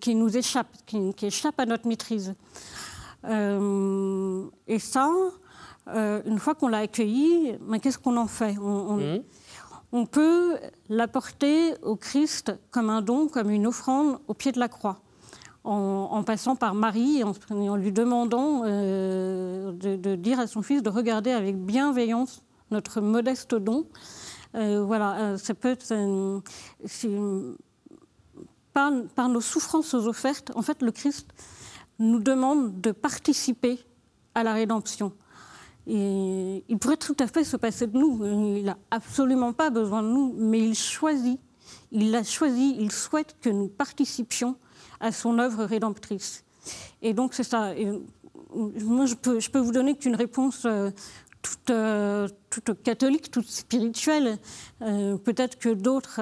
qui, 0.00 0.14
nous 0.14 0.36
échappe, 0.36 0.68
qui, 0.86 1.14
qui, 1.14 1.26
échappe 1.26 1.58
à 1.60 1.66
notre 1.66 1.86
maîtrise. 1.86 2.34
et 3.24 4.78
ça, 4.78 5.10
euh, 5.94 6.20
une 6.26 6.38
fois 6.38 6.54
qu'on 6.54 6.68
l'a 6.68 6.78
accueilli, 6.78 7.54
qu'est-ce 7.82 7.98
qu'on 7.98 8.16
en 8.16 8.26
fait? 8.26 8.54
Mmh. 8.54 9.20
on, 9.92 10.06
peut 10.06 10.56
l'apporter 10.88 11.74
au 11.82 11.96
Christ 11.96 12.52
comme 12.70 12.90
un 12.90 13.00
don, 13.00 13.28
comme 13.28 13.50
une 13.50 13.66
offrande 13.66 14.18
au 14.28 14.34
pied 14.34 14.52
de 14.52 14.58
la 14.58 14.68
croix. 14.68 15.00
En, 15.64 16.22
passant 16.22 16.56
par 16.56 16.72
Marie 16.72 17.22
en, 17.50 17.76
lui 17.76 17.92
demandant 17.92 18.62
euh, 18.64 19.72
de, 19.72 20.14
dire 20.14 20.40
à 20.40 20.46
son 20.46 20.62
fils 20.62 20.82
de 20.82 20.88
regarder 20.88 21.30
avec 21.30 21.58
bienveillance 21.58 22.42
notre 22.70 23.02
modeste 23.02 23.54
don. 23.54 23.84
Euh, 24.54 24.82
voilà, 24.84 25.36
ça 25.38 25.54
peut 25.54 25.68
être 25.68 25.86
par, 28.72 28.92
par, 29.14 29.28
nos 29.28 29.40
souffrances 29.40 29.94
offertes. 29.94 30.52
En 30.54 30.62
fait, 30.62 30.82
le 30.82 30.90
Christ 30.90 31.28
nous 31.98 32.20
demande 32.20 32.80
de 32.80 32.92
participer 32.92 33.78
à 34.34 34.42
la 34.42 34.52
rédemption 34.52 35.12
il 35.88 36.78
pourrait 36.80 36.96
tout 36.96 37.16
à 37.18 37.26
fait 37.26 37.44
se 37.44 37.56
passer 37.56 37.86
de 37.86 37.96
nous. 37.96 38.56
Il 38.56 38.64
n'a 38.64 38.76
absolument 38.90 39.52
pas 39.52 39.70
besoin 39.70 40.02
de 40.02 40.08
nous, 40.08 40.34
mais 40.36 40.60
il 40.60 40.74
choisit, 40.74 41.40
il 41.92 42.10
l'a 42.10 42.24
choisi, 42.24 42.76
il 42.78 42.92
souhaite 42.92 43.36
que 43.40 43.48
nous 43.48 43.68
participions 43.68 44.56
à 45.00 45.12
son 45.12 45.38
œuvre 45.38 45.64
rédemptrice. 45.64 46.44
Et 47.00 47.14
donc 47.14 47.32
c'est 47.32 47.44
ça. 47.44 47.72
moi, 48.54 49.06
je 49.06 49.14
peux, 49.14 49.38
peux 49.50 49.58
vous 49.58 49.72
donner 49.72 49.96
qu'une 49.96 50.16
réponse 50.16 50.64
euh, 50.66 50.90
toute, 51.40 51.70
euh, 51.70 52.28
toute, 52.60 52.82
catholique, 52.82 53.30
toute 53.30 53.48
spirituelle. 53.48 54.38
Euh, 54.82 55.16
peut-être 55.16 55.58
que 55.58 55.68
d'autres 55.68 56.20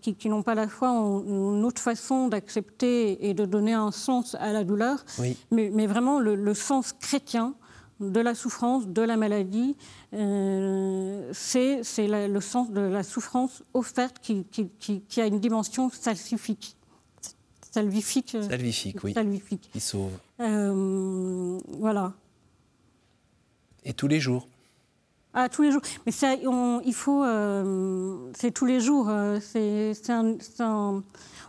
qui, 0.00 0.28
n'ont 0.28 0.42
pas 0.42 0.54
la 0.54 0.68
foi 0.68 0.90
ont 0.92 1.56
une 1.56 1.64
autre 1.64 1.80
façon 1.80 2.28
d'accepter 2.28 3.28
et 3.28 3.34
de 3.34 3.44
donner 3.44 3.72
un 3.72 3.90
sens 3.90 4.36
à 4.40 4.52
la 4.52 4.64
douleur. 4.64 5.04
Mais, 5.50 5.70
mais, 5.72 5.86
vraiment, 5.86 6.20
le, 6.20 6.34
le 6.34 6.54
sens 6.54 6.92
chrétien, 6.92 7.54
de 8.00 8.20
la 8.20 8.34
souffrance, 8.34 8.88
de 8.88 9.02
la 9.02 9.16
maladie, 9.16 9.76
euh, 10.14 11.30
c'est 11.32 11.82
le 11.98 12.40
sens 12.40 12.70
de 12.70 12.80
la 12.80 13.02
souffrance 13.02 13.62
offerte 13.74 14.18
qui, 14.20 15.20
a 15.20 15.26
une 15.26 15.38
dimension 15.38 15.90
salvifique. 15.90 16.76
Salvifique. 17.70 18.34
Euh, 18.34 18.48
salvifique, 18.48 19.04
oui. 19.04 19.12
Salvifique. 19.12 19.70
Qui 19.72 19.80
sauve. 19.80 20.10
Euh, 20.40 21.60
voilà. 21.68 22.14
Et 23.84 23.92
tous 23.92 24.08
les 24.08 24.18
jours 24.18 24.48
ah, 25.34 25.48
tous 25.48 25.62
les 25.62 25.70
jours. 25.70 25.82
Mais 26.06 26.12
ça, 26.12 26.34
il 26.34 26.94
faut. 26.94 27.24
c'est 28.34 28.50
tous 28.50 28.66
les 28.66 28.80
jours. 28.80 29.10
C'est 29.40 30.10
un, 30.10 31.02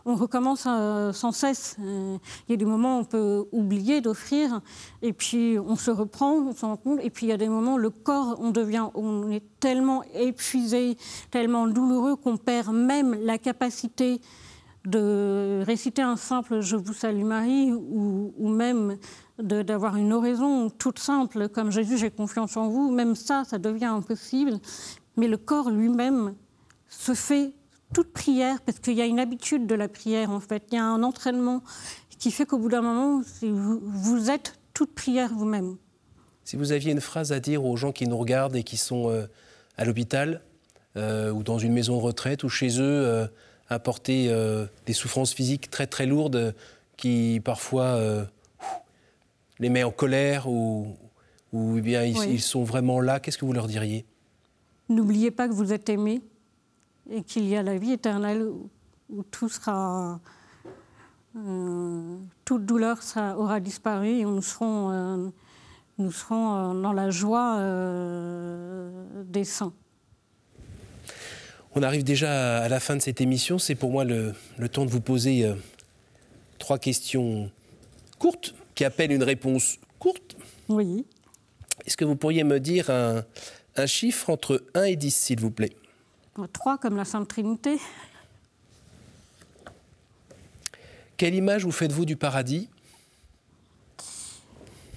on 0.06 0.16
recommence 0.16 0.66
euh, 0.68 1.14
sans 1.14 1.32
cesse. 1.32 1.76
Euh, 1.80 2.18
il 2.48 2.52
y 2.52 2.54
a 2.54 2.58
des 2.58 2.66
moments 2.66 2.98
où 2.98 3.02
on 3.02 3.06
peut 3.06 3.46
oublier 3.52 4.02
d'offrir, 4.02 4.62
et 5.02 5.14
puis 5.14 5.58
on 5.60 5.76
se 5.76 5.92
reprend, 5.92 6.34
on 6.34 6.54
s'en 6.54 6.70
rend 6.70 6.78
compte, 6.78 7.00
et 7.04 7.10
puis 7.10 7.28
il 7.28 7.30
y 7.30 7.34
a 7.34 7.38
des 7.38 7.50
moments 7.50 7.76
où 7.76 7.80
le 7.80 7.90
corps, 7.90 8.38
on 8.40 8.52
devient, 8.52 8.88
on 8.96 9.30
est 9.30 9.44
tellement 9.60 10.04
épuisé, 10.16 10.98
tellement 11.30 11.68
douloureux 11.68 12.16
qu'on 12.16 12.38
perd 12.38 12.74
même 12.74 13.14
la 13.22 13.38
capacité 13.38 14.22
de 14.86 15.62
réciter 15.64 16.02
un 16.02 16.16
simple 16.16 16.62
Je 16.62 16.76
vous 16.76 16.94
salue 16.94 17.24
Marie, 17.24 17.72
ou, 17.72 18.50
même 18.50 18.98
d'avoir 19.42 19.96
une 19.96 20.14
oraison 20.14 20.70
toute 20.70 21.00
simple, 21.00 21.50
comme 21.50 21.72
Jésus, 21.72 21.98
j'ai 21.98 22.12
confiance 22.12 22.58
en 22.58 22.70
vous, 22.70 22.92
même 22.92 23.16
ça, 23.16 23.44
ça 23.46 23.58
devient 23.58 23.86
impossible. 23.86 24.60
Mais 25.18 25.28
le 25.28 25.38
corps 25.38 25.70
lui-même 25.70 26.36
se 26.88 27.14
fait 27.14 27.54
toute 27.94 28.14
prière, 28.14 28.62
parce 28.62 28.80
qu'il 28.80 28.94
y 28.94 29.02
a 29.02 29.06
une 29.06 29.20
habitude 29.20 29.68
de 29.68 29.76
la 29.76 29.88
prière 29.88 30.32
en 30.32 30.40
fait, 30.40 30.64
il 30.72 30.76
y 30.76 30.78
a 30.78 30.86
un 30.86 31.04
entraînement 31.04 31.62
qui 32.22 32.32
fait 32.32 32.46
qu'au 32.46 32.60
bout 32.60 32.70
d'un 32.70 32.82
moment, 32.82 33.22
vous, 33.42 34.30
êtes 34.30 34.60
toute 34.74 34.94
prière 34.94 35.32
vous-même. 35.34 35.78
Si 36.44 36.56
vous 36.56 36.72
aviez 36.72 36.92
une 36.92 37.02
phrase 37.02 37.32
à 37.32 37.40
dire 37.40 37.66
aux 37.66 37.76
gens 37.76 37.92
qui 37.92 38.08
nous 38.08 38.18
regardent 38.18 38.56
et 38.56 38.64
qui 38.64 38.78
sont 38.78 39.10
euh, 39.10 39.26
à 39.76 39.86
l'hôpital 39.86 40.42
euh, 40.98 41.32
ou 41.32 41.42
dans 41.42 41.58
une 41.58 41.74
maison 41.74 42.00
retraite 42.00 42.44
ou 42.44 42.50
chez 42.50 42.80
eux 42.80 43.06
euh, 43.06 43.28
à 43.70 43.80
porter 43.80 44.30
des 44.86 44.94
souffrances 44.94 45.34
physiques 45.34 45.72
très 45.72 45.88
très 45.88 46.06
lourdes 46.06 46.54
qui 46.98 47.42
parfois 47.44 47.98
les 49.62 49.70
met 49.70 49.84
en 49.84 49.92
colère 49.92 50.50
ou, 50.50 50.98
ou 51.54 51.78
eh 51.78 51.82
bien 51.82 52.04
ils 52.04 52.42
sont 52.42 52.64
vraiment 52.64 53.00
là, 53.00 53.20
qu'est-ce 53.20 53.38
que 53.38 53.46
vous 53.46 53.54
leur 53.54 53.68
diriez? 53.68 54.06
N'oubliez 54.90 55.32
pas 55.32 55.48
que 55.48 55.54
vous 55.54 55.72
êtes 55.72 55.88
aimé 55.88 56.22
et 57.10 57.24
qu'il 57.24 57.48
y 57.48 57.56
a 57.56 57.64
la 57.64 57.78
vie 57.78 57.94
éternelle 57.94 58.44
où, 58.44 59.24
tout 59.30 59.50
sera. 59.50 60.20
Euh, 61.38 62.18
toute 62.44 62.66
douleur 62.66 63.04
sera, 63.04 63.38
aura 63.38 63.60
disparu 63.60 64.08
et 64.08 64.24
nous 64.24 64.42
serons, 64.42 64.92
euh, 64.92 65.30
nous 65.98 66.12
serons 66.12 66.56
euh, 66.56 66.82
dans 66.82 66.92
la 66.92 67.10
joie 67.10 67.58
des 69.26 69.44
saints. 69.44 69.74
On 71.74 71.84
arrive 71.84 72.04
déjà 72.04 72.64
à 72.64 72.68
la 72.68 72.82
fin 72.82 72.96
de 72.96 73.02
cette 73.02 73.22
émission. 73.22 73.60
C'est 73.60 73.76
pour 73.76 73.92
moi 73.92 74.04
le, 74.04 74.34
le, 74.58 74.70
temps 74.70 74.86
de 74.86 74.90
vous 74.90 75.00
poser 75.00 75.50
trois 76.58 76.80
questions 76.80 77.50
courtes 78.20 78.56
qui 78.82 78.86
appellent 78.86 79.12
une 79.12 79.22
réponse 79.22 79.78
courte. 80.00 80.36
Oui. 80.68 81.06
Est-ce 81.86 81.96
que 81.96 82.04
vous 82.04 82.16
pourriez 82.16 82.44
me 82.44 82.60
dire 82.60 82.90
un, 82.90 83.24
un 83.76 83.86
chiffre 83.86 84.32
entre 84.32 84.64
1 84.74 84.86
et 84.86 84.96
10, 84.96 85.16
s'il 85.16 85.40
vous 85.40 85.52
plaît? 85.52 85.76
Trois 86.52 86.80
comme 86.80 86.96
la 86.98 87.06
Sainte 87.06 87.28
Trinité. 87.28 87.78
Quelle 91.16 91.36
image 91.36 91.64
vous 91.64 91.72
faites-vous 91.72 92.06
du 92.06 92.16
paradis? 92.16 92.70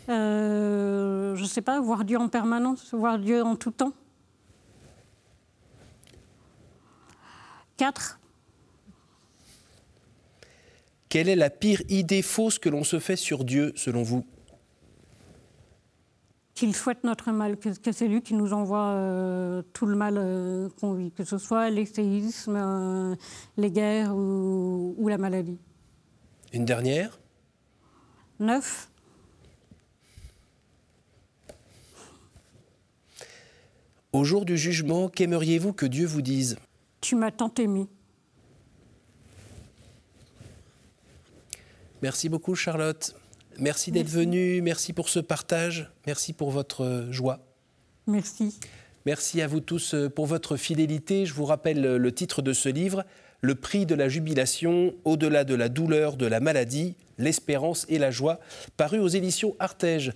Euh, 0.09 1.37
Je 1.37 1.43
ne 1.43 1.47
sais 1.47 1.61
pas, 1.61 1.79
voir 1.79 2.07
Dieu 2.07 2.17
en 2.17 2.31
permanence, 2.31 2.95
voir 2.95 3.19
Dieu 3.19 3.43
en 3.43 3.55
tout 3.55 3.71
temps. 3.71 3.93
Quatre. 7.77 8.19
Quelle 11.15 11.29
est 11.29 11.37
la 11.37 11.49
pire 11.49 11.81
idée 11.89 12.23
fausse 12.23 12.59
que 12.59 12.69
l'on 12.69 12.83
se 12.83 12.99
fait 12.99 13.15
sur 13.15 13.45
Dieu, 13.45 13.73
selon 13.77 14.03
vous? 14.03 14.27
Qu'il 16.55 16.75
souhaite 16.75 17.05
notre 17.05 17.31
mal, 17.31 17.57
que, 17.57 17.93
c'est 17.93 18.09
lui 18.09 18.21
qui 18.21 18.35
nous 18.35 18.53
envoie 18.53 18.89
euh, 18.89 19.63
tout 19.73 19.87
le 19.87 19.95
mal 19.95 20.17
euh, 20.19 20.69
qu'on 20.81 20.95
vit, 20.95 21.13
que 21.13 21.23
ce 21.23 21.39
soit 21.39 21.71
les 21.71 21.87
séismes, 21.87 23.17
les 23.57 23.71
guerres 23.71 24.13
ou, 24.13 24.97
ou, 24.99 25.07
la 25.07 25.17
maladie. 25.17 25.61
Une 26.53 26.65
dernière? 26.65 27.21
Neuf. 28.41 28.91
Au 34.13 34.25
jour 34.25 34.45
du 34.45 34.59
jugement, 34.59 35.09
qu'aimeriez-vous 35.09 35.75
que 35.75 35.87
Dieu 35.87 36.09
vous 36.09 36.23
dise? 36.23 36.57
Tu 37.01 37.15
m'as 37.15 37.31
tant 37.31 37.55
aimé. 37.57 37.87
Merci 42.05 42.29
beaucoup 42.29 42.55
Charlotte. 42.55 43.17
Merci 43.59 43.91
d'être 43.91 44.11
venue, 44.11 44.61
merci 44.61 44.93
pour 44.93 45.09
ce 45.09 45.21
partage, 45.21 45.91
merci 46.07 46.35
pour 46.35 46.51
votre 46.51 47.07
joie. 47.09 47.41
Merci. 48.07 48.61
Merci 49.07 49.41
à 49.41 49.47
vous 49.47 49.61
tous 49.61 49.95
euh, 49.95 50.11
pour 50.11 50.27
votre 50.27 50.59
fidélité. 50.59 51.25
Je 51.25 51.33
vous 51.33 51.47
rappelle 51.47 51.97
le 51.97 52.13
titre 52.13 52.43
de 52.43 52.53
ce 52.53 52.69
livre, 52.69 53.07
Le 53.41 53.55
prix 53.55 53.87
de 53.87 53.95
la 53.95 54.11
jubilation, 54.11 54.93
au-delà 55.07 55.45
de 55.45 55.55
la 55.55 55.71
douleur, 55.71 56.19
de 56.19 56.27
la 56.27 56.41
maladie, 56.41 56.95
l'espérance 57.17 57.87
et 57.89 57.97
la 57.97 58.11
joie, 58.11 58.39
paru 58.77 58.99
aux 58.99 59.09
éditions 59.09 59.57
Artege. 59.59 60.13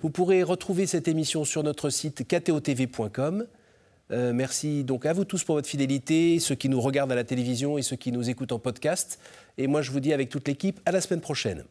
Vous 0.00 0.08
pourrez 0.08 0.42
retrouver 0.42 0.86
cette 0.86 1.06
émission 1.06 1.44
sur 1.44 1.62
notre 1.62 1.90
site 1.90 2.26
ktotv.com. 2.26 3.46
Euh, 4.12 4.32
merci 4.32 4.84
donc 4.84 5.04
à 5.06 5.12
vous 5.12 5.24
tous 5.24 5.42
pour 5.44 5.56
votre 5.56 5.68
fidélité, 5.68 6.38
ceux 6.38 6.54
qui 6.54 6.68
nous 6.68 6.80
regardent 6.80 7.12
à 7.12 7.16
la 7.16 7.24
télévision 7.24 7.76
et 7.76 7.82
ceux 7.82 7.96
qui 7.96 8.12
nous 8.12 8.30
écoutent 8.30 8.52
en 8.52 8.58
podcast. 8.58 9.18
Et 9.58 9.66
moi, 9.66 9.82
je 9.82 9.90
vous 9.90 10.00
dis 10.00 10.12
avec 10.12 10.28
toute 10.28 10.46
l'équipe, 10.46 10.80
à 10.86 10.92
la 10.92 11.00
semaine 11.00 11.20
prochaine. 11.20 11.64